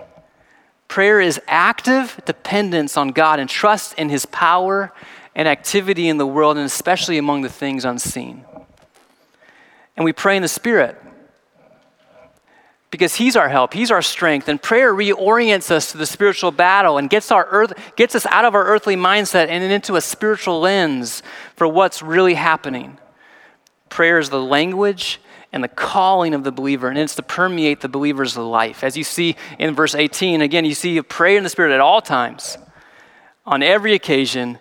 Prayer 0.88 1.20
is 1.20 1.40
active 1.46 2.20
dependence 2.24 2.96
on 2.96 3.08
God 3.08 3.38
and 3.38 3.48
trust 3.48 3.94
in 3.94 4.08
His 4.08 4.26
power 4.26 4.92
and 5.34 5.46
activity 5.46 6.08
in 6.08 6.18
the 6.18 6.26
world, 6.26 6.56
and 6.56 6.66
especially 6.66 7.16
among 7.16 7.42
the 7.42 7.48
things 7.48 7.84
unseen. 7.84 8.44
And 9.96 10.04
we 10.04 10.12
pray 10.12 10.36
in 10.36 10.42
the 10.42 10.48
Spirit 10.48 11.00
because 12.90 13.14
He's 13.14 13.36
our 13.36 13.48
help, 13.48 13.72
He's 13.72 13.92
our 13.92 14.02
strength. 14.02 14.48
And 14.48 14.60
prayer 14.60 14.92
reorients 14.92 15.70
us 15.70 15.92
to 15.92 15.98
the 15.98 16.06
spiritual 16.06 16.50
battle 16.50 16.98
and 16.98 17.08
gets, 17.08 17.30
our 17.30 17.46
earth, 17.50 17.72
gets 17.94 18.16
us 18.16 18.26
out 18.26 18.44
of 18.44 18.56
our 18.56 18.64
earthly 18.64 18.96
mindset 18.96 19.48
and 19.48 19.62
into 19.62 19.94
a 19.94 20.00
spiritual 20.00 20.60
lens 20.60 21.22
for 21.54 21.68
what's 21.68 22.02
really 22.02 22.34
happening. 22.34 22.98
Prayer 23.88 24.18
is 24.18 24.30
the 24.30 24.42
language 24.42 25.20
and 25.52 25.64
the 25.64 25.68
calling 25.68 26.34
of 26.34 26.44
the 26.44 26.52
believer, 26.52 26.88
and 26.88 26.98
it's 26.98 27.16
to 27.16 27.22
permeate 27.22 27.80
the 27.80 27.88
believer's 27.88 28.36
life. 28.36 28.84
As 28.84 28.96
you 28.96 29.04
see 29.04 29.36
in 29.58 29.74
verse 29.74 29.94
18, 29.94 30.40
again, 30.40 30.64
you 30.64 30.74
see 30.74 31.00
pray 31.02 31.36
in 31.36 31.42
the 31.42 31.50
Spirit 31.50 31.72
at 31.72 31.80
all 31.80 32.00
times, 32.00 32.56
on 33.44 33.62
every 33.62 33.94
occasion, 33.94 34.58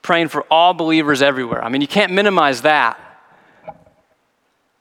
praying 0.00 0.28
for 0.28 0.42
all 0.50 0.72
believers 0.72 1.22
everywhere. 1.22 1.62
I 1.62 1.68
mean, 1.68 1.82
you 1.82 1.88
can't 1.88 2.12
minimize 2.12 2.62
that. 2.62 2.98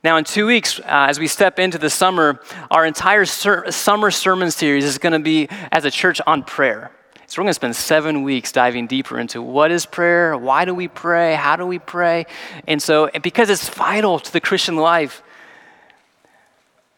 Now, 0.04 0.18
in 0.18 0.24
two 0.24 0.48
weeks, 0.48 0.80
uh, 0.80 0.84
as 0.88 1.20
we 1.20 1.28
step 1.28 1.60
into 1.60 1.78
the 1.78 1.90
summer, 1.90 2.42
our 2.72 2.86
entire 2.86 3.26
ser- 3.26 3.70
summer 3.72 4.10
sermon 4.10 4.50
series 4.50 4.84
is 4.84 4.98
going 4.98 5.14
to 5.14 5.20
be 5.20 5.48
as 5.72 5.86
a 5.86 5.92
church 5.92 6.20
on 6.26 6.44
prayer. 6.44 6.92
So, 7.28 7.40
we're 7.40 7.44
going 7.44 7.52
to 7.52 7.56
spend 7.56 7.76
seven 7.76 8.24
weeks 8.24 8.52
diving 8.52 8.88
deeper 8.88 9.20
into 9.20 9.44
what 9.44 9.70
is 9.70 9.86
prayer, 9.86 10.36
why 10.36 10.66
do 10.66 10.74
we 10.74 10.88
pray, 10.88 11.36
how 11.36 11.56
do 11.56 11.68
we 11.68 11.78
pray. 11.78 12.26
And 12.68 12.82
so, 12.82 13.12
because 13.22 13.52
it's 13.52 13.70
vital 13.70 14.18
to 14.20 14.34
the 14.34 14.42
Christian 14.42 14.76
life, 14.76 15.22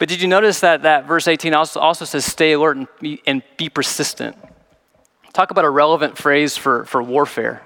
but 0.04 0.10
did 0.10 0.22
you 0.22 0.28
notice 0.28 0.60
that, 0.60 0.82
that 0.82 1.06
verse 1.06 1.30
18 1.30 1.54
also, 1.54 1.80
also 1.80 2.04
says, 2.04 2.26
stay 2.26 2.52
alert 2.52 2.76
and 2.76 2.90
be, 3.00 3.22
and 3.26 3.42
be 3.56 3.70
persistent? 3.70 4.36
Talk 5.32 5.50
about 5.50 5.64
a 5.64 5.70
relevant 5.70 6.18
phrase 6.18 6.58
for, 6.58 6.84
for 6.84 7.02
warfare. 7.02 7.64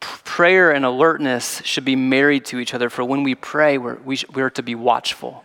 prayer 0.00 0.72
and 0.72 0.84
alertness 0.84 1.62
should 1.64 1.84
be 1.84 1.94
married 1.94 2.44
to 2.46 2.58
each 2.58 2.74
other, 2.74 2.90
for 2.90 3.04
when 3.04 3.22
we 3.22 3.36
pray, 3.36 3.78
we're, 3.78 4.00
we, 4.00 4.18
we 4.34 4.42
are 4.42 4.50
to 4.50 4.64
be 4.64 4.74
watchful. 4.74 5.44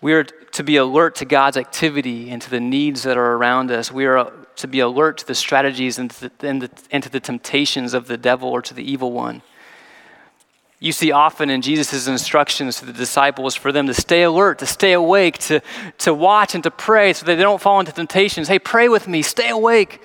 We 0.00 0.12
are 0.12 0.22
to 0.22 0.62
be 0.62 0.76
alert 0.76 1.16
to 1.16 1.24
God's 1.24 1.56
activity 1.56 2.30
and 2.30 2.40
to 2.40 2.50
the 2.50 2.60
needs 2.60 3.02
that 3.02 3.16
are 3.16 3.32
around 3.32 3.72
us. 3.72 3.90
We 3.90 4.06
are 4.06 4.18
uh, 4.18 4.30
to 4.54 4.68
be 4.68 4.78
alert 4.78 5.18
to 5.18 5.26
the 5.26 5.34
strategies 5.34 5.98
and 5.98 6.12
to 6.12 6.28
the, 6.28 6.46
and, 6.46 6.62
the, 6.62 6.70
and 6.92 7.02
to 7.02 7.10
the 7.10 7.18
temptations 7.18 7.92
of 7.92 8.06
the 8.06 8.18
devil 8.18 8.50
or 8.50 8.62
to 8.62 8.72
the 8.72 8.88
evil 8.88 9.10
one. 9.10 9.42
You 10.80 10.92
see 10.92 11.10
often 11.10 11.50
in 11.50 11.60
Jesus' 11.60 12.06
instructions 12.06 12.78
to 12.78 12.86
the 12.86 12.92
disciples 12.92 13.56
for 13.56 13.72
them 13.72 13.88
to 13.88 13.94
stay 13.94 14.22
alert, 14.22 14.60
to 14.60 14.66
stay 14.66 14.92
awake, 14.92 15.38
to, 15.38 15.60
to 15.98 16.14
watch 16.14 16.54
and 16.54 16.62
to 16.62 16.70
pray 16.70 17.12
so 17.12 17.26
that 17.26 17.34
they 17.34 17.42
don't 17.42 17.60
fall 17.60 17.80
into 17.80 17.90
temptations. 17.90 18.46
Hey, 18.46 18.60
pray 18.60 18.88
with 18.88 19.08
me, 19.08 19.22
stay 19.22 19.48
awake. 19.48 20.00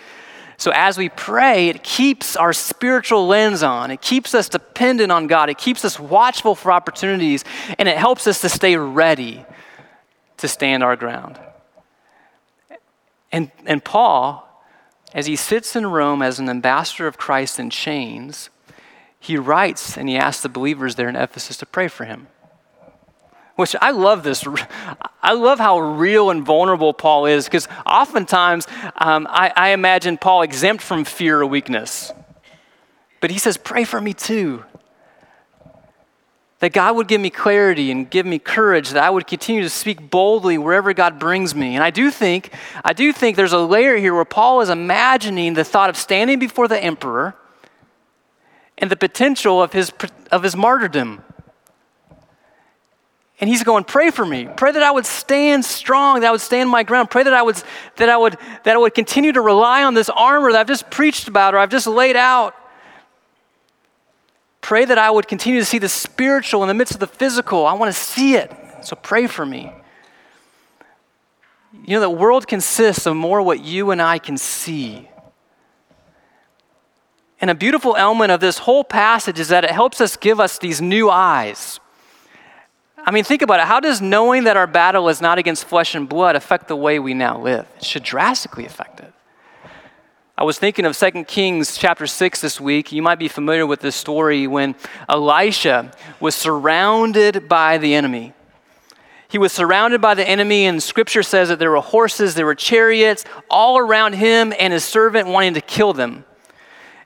So 0.57 0.71
as 0.73 0.97
we 0.97 1.09
pray, 1.09 1.69
it 1.69 1.83
keeps 1.83 2.35
our 2.35 2.53
spiritual 2.53 3.27
lens 3.27 3.61
on. 3.61 3.91
It 3.91 4.01
keeps 4.01 4.33
us 4.33 4.49
dependent 4.49 5.11
on 5.11 5.27
God. 5.27 5.49
It 5.49 5.57
keeps 5.57 5.85
us 5.85 5.99
watchful 5.99 6.55
for 6.55 6.71
opportunities, 6.71 7.43
and 7.77 7.87
it 7.87 7.97
helps 7.97 8.25
us 8.25 8.41
to 8.41 8.49
stay 8.49 8.75
ready 8.75 9.45
to 10.37 10.47
stand 10.47 10.83
our 10.83 10.95
ground. 10.95 11.39
And, 13.31 13.51
and 13.65 13.83
Paul, 13.83 14.47
as 15.13 15.25
he 15.25 15.35
sits 15.35 15.75
in 15.75 15.85
Rome 15.85 16.21
as 16.21 16.39
an 16.39 16.49
ambassador 16.49 17.07
of 17.07 17.17
Christ 17.17 17.59
in 17.59 17.69
chains, 17.69 18.49
he 19.23 19.37
writes 19.37 19.97
and 19.97 20.09
he 20.09 20.17
asks 20.17 20.43
the 20.43 20.49
believers 20.49 20.95
there 20.95 21.07
in 21.07 21.15
Ephesus 21.15 21.55
to 21.55 21.65
pray 21.65 21.87
for 21.87 22.03
him. 22.03 22.27
Which 23.55 23.73
I 23.81 23.91
love 23.91 24.23
this. 24.23 24.43
I 25.23 25.31
love 25.31 25.59
how 25.59 25.79
real 25.79 26.29
and 26.29 26.43
vulnerable 26.43 26.93
Paul 26.93 27.27
is 27.27 27.45
because 27.45 27.69
oftentimes 27.85 28.67
um, 28.97 29.25
I, 29.29 29.53
I 29.55 29.69
imagine 29.69 30.17
Paul 30.17 30.41
exempt 30.41 30.83
from 30.83 31.05
fear 31.05 31.39
or 31.39 31.45
weakness. 31.45 32.11
But 33.21 33.31
he 33.31 33.37
says, 33.37 33.55
Pray 33.55 33.85
for 33.85 34.01
me 34.01 34.13
too. 34.13 34.65
that 36.59 36.73
God 36.73 36.97
would 36.97 37.07
give 37.07 37.21
me 37.21 37.29
clarity 37.29 37.91
and 37.91 38.09
give 38.09 38.25
me 38.25 38.39
courage, 38.39 38.89
that 38.89 39.03
I 39.05 39.09
would 39.09 39.25
continue 39.25 39.61
to 39.61 39.69
speak 39.69 40.09
boldly 40.09 40.57
wherever 40.57 40.93
God 40.93 41.17
brings 41.17 41.55
me. 41.55 41.75
And 41.75 41.83
I 41.83 41.91
do 41.91 42.11
think, 42.11 42.51
I 42.83 42.91
do 42.91 43.13
think 43.13 43.37
there's 43.37 43.53
a 43.53 43.59
layer 43.59 43.95
here 43.95 44.13
where 44.13 44.25
Paul 44.25 44.59
is 44.59 44.69
imagining 44.69 45.53
the 45.53 45.63
thought 45.63 45.89
of 45.89 45.95
standing 45.95 46.39
before 46.39 46.67
the 46.67 46.83
emperor 46.83 47.35
and 48.77 48.89
the 48.89 48.95
potential 48.95 49.61
of 49.61 49.73
his, 49.73 49.91
of 50.31 50.43
his 50.43 50.55
martyrdom. 50.55 51.21
And 53.39 53.49
he's 53.49 53.63
going, 53.63 53.83
pray 53.83 54.09
for 54.09 54.25
me. 54.25 54.47
Pray 54.55 54.71
that 54.71 54.83
I 54.83 54.91
would 54.91 55.05
stand 55.05 55.65
strong, 55.65 56.21
that 56.21 56.27
I 56.27 56.31
would 56.31 56.41
stand 56.41 56.69
my 56.69 56.83
ground. 56.83 57.09
Pray 57.09 57.23
that 57.23 57.33
I 57.33 57.41
would, 57.41 57.61
that 57.97 58.07
I 58.09 58.15
would, 58.15 58.37
that 58.63 58.75
I 58.75 58.77
would 58.77 58.93
continue 58.93 59.31
to 59.33 59.41
rely 59.41 59.83
on 59.83 59.93
this 59.93 60.09
armor 60.09 60.51
that 60.51 60.61
I've 60.61 60.67
just 60.67 60.89
preached 60.89 61.27
about 61.27 61.53
or 61.53 61.57
I've 61.57 61.69
just 61.69 61.87
laid 61.87 62.15
out. 62.15 62.55
Pray 64.61 64.85
that 64.85 64.97
I 64.97 65.11
would 65.11 65.27
continue 65.27 65.59
to 65.59 65.65
see 65.65 65.77
the 65.77 65.89
spiritual 65.89 66.61
in 66.61 66.69
the 66.69 66.73
midst 66.73 66.93
of 66.93 67.01
the 67.01 67.07
physical. 67.07 67.65
I 67.65 67.73
want 67.73 67.93
to 67.93 67.99
see 67.99 68.35
it. 68.35 68.49
So 68.81 68.95
pray 68.95 69.27
for 69.27 69.45
me. 69.45 69.71
You 71.85 71.95
know, 71.95 72.01
the 72.01 72.09
world 72.09 72.47
consists 72.47 73.05
of 73.05 73.15
more 73.17 73.41
what 73.41 73.61
you 73.61 73.91
and 73.91 74.01
I 74.01 74.19
can 74.19 74.37
see. 74.37 75.09
And 77.43 77.49
a 77.49 77.55
beautiful 77.55 77.97
element 77.97 78.31
of 78.31 78.39
this 78.39 78.59
whole 78.59 78.85
passage 78.85 79.37
is 79.37 79.49
that 79.49 79.65
it 79.65 79.71
helps 79.71 79.99
us 79.99 80.15
give 80.15 80.39
us 80.39 80.57
these 80.59 80.81
new 80.81 81.09
eyes. 81.09 81.77
I 82.97 83.11
mean, 83.11 83.25
think 83.25 83.41
about 83.41 83.59
it. 83.59 83.65
How 83.65 83.81
does 83.81 84.01
knowing 84.01 84.45
that 84.45 84.55
our 84.55 84.65
battle 84.65 85.09
is 85.09 85.19
not 85.19 85.37
against 85.37 85.65
flesh 85.65 85.93
and 85.93 86.07
blood 86.07 86.37
affect 86.37 86.69
the 86.69 86.77
way 86.77 86.99
we 86.99 87.13
now 87.13 87.37
live? 87.37 87.67
It 87.75 87.83
should 87.83 88.03
drastically 88.03 88.65
affect 88.65 89.01
it. 89.01 89.13
I 90.37 90.45
was 90.45 90.57
thinking 90.57 90.85
of 90.85 90.97
2 90.97 91.25
Kings 91.25 91.75
chapter 91.75 92.07
6 92.07 92.39
this 92.39 92.61
week. 92.61 92.93
You 92.93 93.01
might 93.01 93.19
be 93.19 93.27
familiar 93.27 93.67
with 93.67 93.81
this 93.81 93.97
story 93.97 94.47
when 94.47 94.73
Elisha 95.09 95.91
was 96.21 96.35
surrounded 96.35 97.49
by 97.49 97.77
the 97.77 97.93
enemy. 97.93 98.31
He 99.27 99.37
was 99.37 99.51
surrounded 99.51 99.99
by 99.99 100.13
the 100.13 100.25
enemy, 100.25 100.65
and 100.65 100.81
scripture 100.81 101.23
says 101.23 101.49
that 101.49 101.59
there 101.59 101.71
were 101.71 101.81
horses, 101.81 102.35
there 102.35 102.45
were 102.45 102.55
chariots 102.55 103.25
all 103.49 103.77
around 103.77 104.13
him 104.13 104.53
and 104.57 104.71
his 104.71 104.85
servant 104.85 105.27
wanting 105.27 105.55
to 105.55 105.61
kill 105.61 105.91
them. 105.91 106.23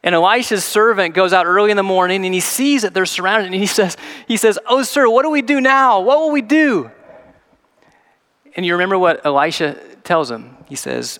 And 0.03 0.13
Elisha's 0.13 0.63
servant 0.63 1.15
goes 1.15 1.33
out 1.33 1.45
early 1.45 1.71
in 1.71 1.77
the 1.77 1.83
morning 1.83 2.25
and 2.25 2.33
he 2.33 2.39
sees 2.39 2.83
that 2.83 2.93
they're 2.93 3.05
surrounded 3.05 3.47
and 3.47 3.55
he 3.55 3.65
says, 3.65 3.97
he 4.27 4.37
says, 4.37 4.59
Oh, 4.67 4.83
sir, 4.83 5.09
what 5.09 5.23
do 5.23 5.29
we 5.29 5.41
do 5.41 5.59
now? 5.59 5.99
What 5.99 6.19
will 6.19 6.31
we 6.31 6.41
do? 6.41 6.91
And 8.55 8.65
you 8.65 8.73
remember 8.73 8.97
what 8.97 9.25
Elisha 9.25 9.75
tells 10.03 10.31
him? 10.31 10.57
He 10.67 10.75
says, 10.75 11.19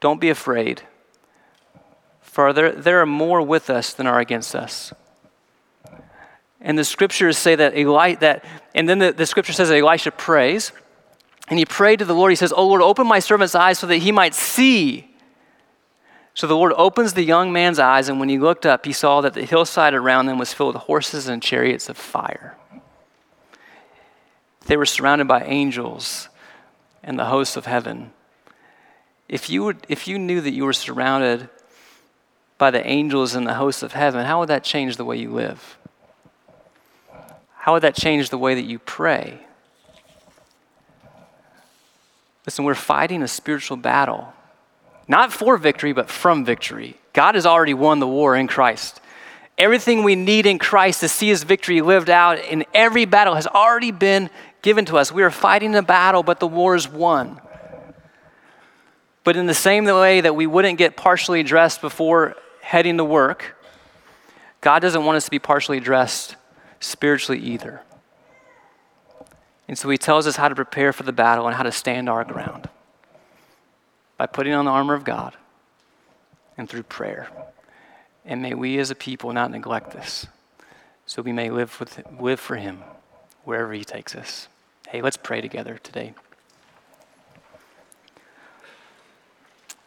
Don't 0.00 0.20
be 0.20 0.30
afraid. 0.30 0.82
For 2.20 2.52
there, 2.52 2.72
there 2.72 3.00
are 3.00 3.06
more 3.06 3.42
with 3.42 3.70
us 3.70 3.92
than 3.92 4.06
are 4.06 4.20
against 4.20 4.54
us. 4.54 4.92
And 6.60 6.78
the 6.78 6.84
scriptures 6.84 7.38
say 7.38 7.54
that 7.54 7.76
Eli, 7.76 8.16
that, 8.16 8.44
and 8.74 8.88
then 8.88 8.98
the, 8.98 9.12
the 9.12 9.26
scripture 9.26 9.52
says 9.52 9.68
that 9.68 9.78
Elisha 9.78 10.10
prays, 10.10 10.72
and 11.48 11.58
he 11.58 11.64
prayed 11.64 12.00
to 12.00 12.04
the 12.04 12.14
Lord. 12.14 12.30
He 12.30 12.36
says, 12.36 12.52
Oh 12.54 12.66
Lord, 12.66 12.82
open 12.82 13.06
my 13.06 13.20
servant's 13.20 13.54
eyes 13.54 13.78
so 13.78 13.86
that 13.86 13.96
he 13.96 14.12
might 14.12 14.34
see. 14.34 15.14
So 16.38 16.46
the 16.46 16.54
Lord 16.54 16.72
opens 16.76 17.14
the 17.14 17.24
young 17.24 17.52
man's 17.52 17.80
eyes, 17.80 18.08
and 18.08 18.20
when 18.20 18.28
he 18.28 18.38
looked 18.38 18.64
up, 18.64 18.86
he 18.86 18.92
saw 18.92 19.20
that 19.22 19.34
the 19.34 19.44
hillside 19.44 19.92
around 19.92 20.26
them 20.26 20.38
was 20.38 20.52
filled 20.52 20.74
with 20.74 20.84
horses 20.84 21.26
and 21.26 21.42
chariots 21.42 21.88
of 21.88 21.96
fire. 21.96 22.56
They 24.66 24.76
were 24.76 24.86
surrounded 24.86 25.26
by 25.26 25.42
angels 25.42 26.28
and 27.02 27.18
the 27.18 27.24
hosts 27.24 27.56
of 27.56 27.66
heaven. 27.66 28.12
If 29.28 29.50
you, 29.50 29.64
would, 29.64 29.84
if 29.88 30.06
you 30.06 30.16
knew 30.16 30.40
that 30.40 30.52
you 30.52 30.64
were 30.64 30.72
surrounded 30.72 31.48
by 32.56 32.70
the 32.70 32.86
angels 32.86 33.34
and 33.34 33.44
the 33.44 33.54
hosts 33.54 33.82
of 33.82 33.90
heaven, 33.94 34.24
how 34.24 34.38
would 34.38 34.48
that 34.48 34.62
change 34.62 34.96
the 34.96 35.04
way 35.04 35.16
you 35.16 35.32
live? 35.32 35.76
How 37.56 37.72
would 37.72 37.82
that 37.82 37.96
change 37.96 38.30
the 38.30 38.38
way 38.38 38.54
that 38.54 38.64
you 38.64 38.78
pray? 38.78 39.40
Listen, 42.46 42.64
we're 42.64 42.76
fighting 42.76 43.24
a 43.24 43.28
spiritual 43.28 43.76
battle, 43.76 44.34
not 45.08 45.32
for 45.32 45.56
victory, 45.56 45.92
but 45.92 46.10
from 46.10 46.44
victory. 46.44 46.98
God 47.14 47.34
has 47.34 47.46
already 47.46 47.74
won 47.74 47.98
the 47.98 48.06
war 48.06 48.36
in 48.36 48.46
Christ. 48.46 49.00
Everything 49.56 50.04
we 50.04 50.14
need 50.14 50.46
in 50.46 50.58
Christ 50.58 51.00
to 51.00 51.08
see 51.08 51.28
his 51.28 51.42
victory 51.42 51.80
lived 51.80 52.10
out 52.10 52.38
in 52.38 52.64
every 52.74 53.06
battle 53.06 53.34
has 53.34 53.46
already 53.46 53.90
been 53.90 54.30
given 54.62 54.84
to 54.84 54.98
us. 54.98 55.10
We 55.10 55.22
are 55.22 55.30
fighting 55.30 55.74
a 55.74 55.82
battle, 55.82 56.22
but 56.22 56.38
the 56.38 56.46
war 56.46 56.76
is 56.76 56.86
won. 56.86 57.40
But 59.24 59.36
in 59.36 59.46
the 59.46 59.54
same 59.54 59.84
way 59.84 60.20
that 60.20 60.36
we 60.36 60.46
wouldn't 60.46 60.78
get 60.78 60.96
partially 60.96 61.42
dressed 61.42 61.80
before 61.80 62.36
heading 62.60 62.98
to 62.98 63.04
work, 63.04 63.56
God 64.60 64.80
doesn't 64.80 65.04
want 65.04 65.16
us 65.16 65.24
to 65.24 65.30
be 65.30 65.38
partially 65.38 65.80
dressed 65.80 66.36
spiritually 66.80 67.40
either. 67.40 67.82
And 69.66 69.76
so 69.76 69.88
he 69.90 69.98
tells 69.98 70.26
us 70.26 70.36
how 70.36 70.48
to 70.48 70.54
prepare 70.54 70.92
for 70.92 71.02
the 71.02 71.12
battle 71.12 71.46
and 71.46 71.56
how 71.56 71.62
to 71.62 71.72
stand 71.72 72.08
our 72.08 72.24
ground 72.24 72.68
by 74.18 74.26
putting 74.26 74.52
on 74.52 74.66
the 74.66 74.70
armor 74.70 74.92
of 74.92 75.04
God 75.04 75.34
and 76.58 76.68
through 76.68 76.82
prayer. 76.82 77.28
And 78.26 78.42
may 78.42 78.52
we 78.52 78.78
as 78.78 78.90
a 78.90 78.94
people 78.94 79.32
not 79.32 79.50
neglect 79.50 79.92
this 79.92 80.26
so 81.06 81.22
we 81.22 81.32
may 81.32 81.48
live, 81.48 81.80
with, 81.80 82.02
live 82.20 82.38
for 82.38 82.56
him 82.56 82.82
wherever 83.44 83.72
he 83.72 83.84
takes 83.84 84.14
us. 84.14 84.48
Hey, 84.88 85.00
let's 85.00 85.16
pray 85.16 85.40
together 85.40 85.78
today. 85.82 86.12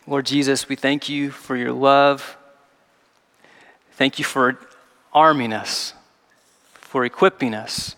Lord 0.08 0.26
Jesus, 0.26 0.68
we 0.68 0.76
thank 0.76 1.08
you 1.08 1.30
for 1.30 1.56
your 1.56 1.72
love 1.72 2.38
Thank 4.02 4.18
you 4.18 4.26
for 4.26 4.58
arming 5.14 5.54
us, 5.54 5.94
for 6.74 7.06
equipping 7.06 7.54
us. 7.54 7.96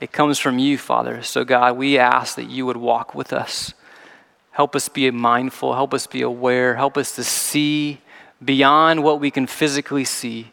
It 0.00 0.10
comes 0.10 0.38
from 0.38 0.58
you, 0.58 0.78
Father. 0.78 1.22
So, 1.22 1.44
God, 1.44 1.76
we 1.76 1.98
ask 1.98 2.36
that 2.36 2.48
you 2.48 2.64
would 2.64 2.78
walk 2.78 3.14
with 3.14 3.30
us. 3.30 3.74
Help 4.54 4.74
us 4.74 4.88
be 4.88 5.10
mindful, 5.10 5.74
help 5.74 5.92
us 5.92 6.06
be 6.06 6.22
aware, 6.22 6.76
help 6.76 6.96
us 6.96 7.14
to 7.16 7.22
see 7.22 8.00
beyond 8.42 9.02
what 9.02 9.20
we 9.20 9.30
can 9.30 9.46
physically 9.46 10.04
see. 10.04 10.52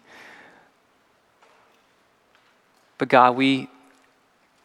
But, 2.98 3.08
God, 3.08 3.36
we, 3.36 3.70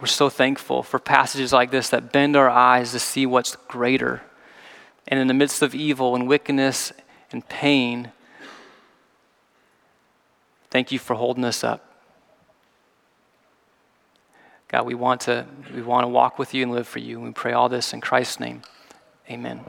we're 0.01 0.07
so 0.07 0.29
thankful 0.29 0.83
for 0.83 0.99
passages 0.99 1.53
like 1.53 1.71
this 1.71 1.89
that 1.91 2.13
bend 2.13 2.37
our 2.37 2.51
eyes 2.51 2.93
to 2.93 2.99
see 2.99 3.25
what's 3.25 3.57
greater. 3.69 4.23
And 5.09 5.21
in 5.21 5.27
the 5.27 5.35
midst 5.35 5.63
of 5.63 5.75
evil 5.75 6.15
and 6.15 6.27
wickedness 6.27 6.93
and 7.31 7.49
pain, 7.49 8.13
Thank 10.71 10.93
you 10.93 10.99
for 10.99 11.15
holding 11.15 11.45
us 11.45 11.65
up. 11.65 11.83
God, 14.69 14.85
we 14.85 14.95
want 14.95 15.23
to 15.23 15.47
we 15.73 15.81
want 15.81 16.05
to 16.05 16.09
walk 16.09 16.39
with 16.39 16.53
you 16.53 16.65
and 16.65 16.73
live 16.73 16.89
for 16.89 16.99
you. 16.99 17.21
We 17.21 17.31
pray 17.31 17.53
all 17.53 17.69
this 17.69 17.93
in 17.93 18.01
Christ's 18.01 18.41
name. 18.41 18.63
Amen. 19.31 19.65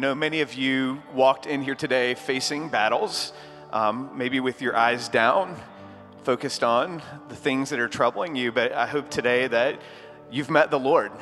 Know 0.00 0.14
many 0.14 0.40
of 0.40 0.54
you 0.54 1.02
walked 1.12 1.44
in 1.44 1.60
here 1.60 1.74
today 1.74 2.14
facing 2.14 2.70
battles, 2.70 3.34
um, 3.70 4.10
maybe 4.14 4.40
with 4.40 4.62
your 4.62 4.74
eyes 4.74 5.10
down, 5.10 5.54
focused 6.22 6.64
on 6.64 7.02
the 7.28 7.36
things 7.36 7.68
that 7.68 7.78
are 7.78 7.88
troubling 7.88 8.34
you, 8.34 8.50
but 8.50 8.72
I 8.72 8.86
hope 8.86 9.10
today 9.10 9.46
that 9.46 9.78
you've 10.30 10.48
met 10.48 10.70
the 10.70 10.78
Lord, 10.78 11.12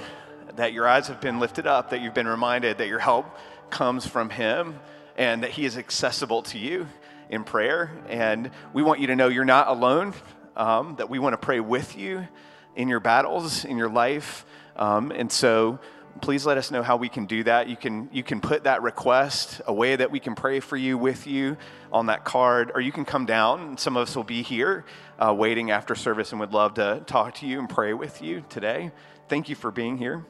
that 0.54 0.72
your 0.72 0.86
eyes 0.86 1.08
have 1.08 1.20
been 1.20 1.40
lifted 1.40 1.66
up, 1.66 1.90
that 1.90 2.00
you've 2.00 2.14
been 2.14 2.28
reminded 2.28 2.78
that 2.78 2.86
your 2.86 3.00
help 3.00 3.26
comes 3.68 4.06
from 4.06 4.30
Him 4.30 4.78
and 5.16 5.42
that 5.42 5.50
He 5.50 5.64
is 5.64 5.76
accessible 5.76 6.42
to 6.42 6.58
you 6.58 6.86
in 7.30 7.42
prayer. 7.42 7.90
And 8.08 8.48
we 8.72 8.84
want 8.84 9.00
you 9.00 9.08
to 9.08 9.16
know 9.16 9.26
you're 9.26 9.44
not 9.44 9.66
alone, 9.66 10.14
um, 10.56 10.94
that 10.98 11.10
we 11.10 11.18
want 11.18 11.32
to 11.32 11.38
pray 11.44 11.58
with 11.58 11.98
you 11.98 12.28
in 12.76 12.86
your 12.86 13.00
battles, 13.00 13.64
in 13.64 13.76
your 13.76 13.90
life. 13.90 14.46
Um, 14.76 15.10
and 15.10 15.32
so 15.32 15.80
please 16.20 16.46
let 16.46 16.58
us 16.58 16.70
know 16.70 16.82
how 16.82 16.96
we 16.96 17.08
can 17.08 17.26
do 17.26 17.44
that. 17.44 17.68
You 17.68 17.76
can, 17.76 18.08
you 18.12 18.22
can 18.22 18.40
put 18.40 18.64
that 18.64 18.82
request, 18.82 19.60
a 19.66 19.72
way 19.72 19.96
that 19.96 20.10
we 20.10 20.20
can 20.20 20.34
pray 20.34 20.60
for 20.60 20.76
you 20.76 20.98
with 20.98 21.26
you 21.26 21.56
on 21.92 22.06
that 22.06 22.24
card, 22.24 22.72
or 22.74 22.80
you 22.80 22.92
can 22.92 23.04
come 23.04 23.26
down. 23.26 23.78
Some 23.78 23.96
of 23.96 24.08
us 24.08 24.16
will 24.16 24.24
be 24.24 24.42
here 24.42 24.84
uh, 25.18 25.34
waiting 25.34 25.70
after 25.70 25.94
service 25.94 26.32
and 26.32 26.40
would 26.40 26.52
love 26.52 26.74
to 26.74 27.02
talk 27.06 27.34
to 27.36 27.46
you 27.46 27.58
and 27.58 27.68
pray 27.68 27.92
with 27.92 28.22
you 28.22 28.44
today. 28.48 28.90
Thank 29.28 29.48
you 29.48 29.54
for 29.54 29.70
being 29.70 29.98
here. 29.98 30.24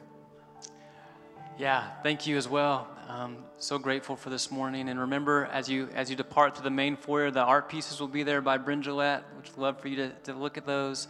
Yeah, 1.57 1.89
thank 2.03 2.25
you 2.25 2.37
as 2.37 2.47
well. 2.47 2.87
Um, 3.09 3.37
so 3.57 3.77
grateful 3.77 4.15
for 4.15 4.29
this 4.29 4.49
morning. 4.49 4.87
And 4.87 4.99
remember, 4.99 5.49
as 5.51 5.67
you 5.67 5.89
as 5.95 6.09
you 6.09 6.15
depart 6.15 6.55
to 6.55 6.61
the 6.61 6.69
main 6.69 6.95
foyer, 6.95 7.31
the 7.31 7.41
art 7.41 7.67
pieces 7.67 7.99
will 7.99 8.07
be 8.07 8.23
there 8.23 8.39
by 8.39 8.57
Bryn 8.57 8.81
Gillette, 8.81 9.23
which 9.35 9.57
love 9.57 9.81
for 9.81 9.87
you 9.87 9.95
to, 9.97 10.09
to 10.23 10.33
look 10.33 10.57
at 10.57 10.65
those. 10.65 11.07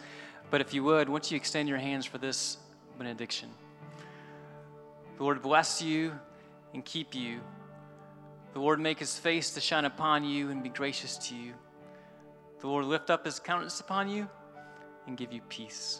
But 0.50 0.62
if 0.62 0.74
you 0.74 0.84
would, 0.86 1.10
once 1.10 1.30
you 1.30 1.36
extend 1.36 1.70
your 1.70 1.78
hands 1.78 2.06
for 2.06 2.18
this 2.18 2.58
benediction, 2.98 3.50
the 5.20 5.24
Lord 5.26 5.42
bless 5.42 5.82
you 5.82 6.18
and 6.74 6.84
keep 6.84 7.14
you. 7.14 7.42
The 8.54 8.60
Lord 8.60 8.80
make 8.80 9.00
his 9.00 9.20
face 9.20 9.52
to 9.52 9.60
shine 9.60 9.84
upon 9.84 10.24
you 10.24 10.50
and 10.50 10.64
be 10.64 10.70
gracious 10.70 11.18
to 11.28 11.36
you. 11.36 11.56
The 12.62 12.68
Lord 12.68 12.86
lift 12.86 13.10
up 13.10 13.26
his 13.26 13.38
countenance 13.38 13.82
upon 13.82 14.10
you 14.10 14.30
and 15.08 15.18
give 15.18 15.34
you 15.34 15.42
peace. 15.50 16.00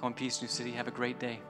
Go 0.00 0.06
in 0.06 0.14
peace, 0.14 0.40
New 0.40 0.48
City. 0.48 0.70
Have 0.70 0.88
a 0.88 0.90
great 0.90 1.20
day. 1.20 1.40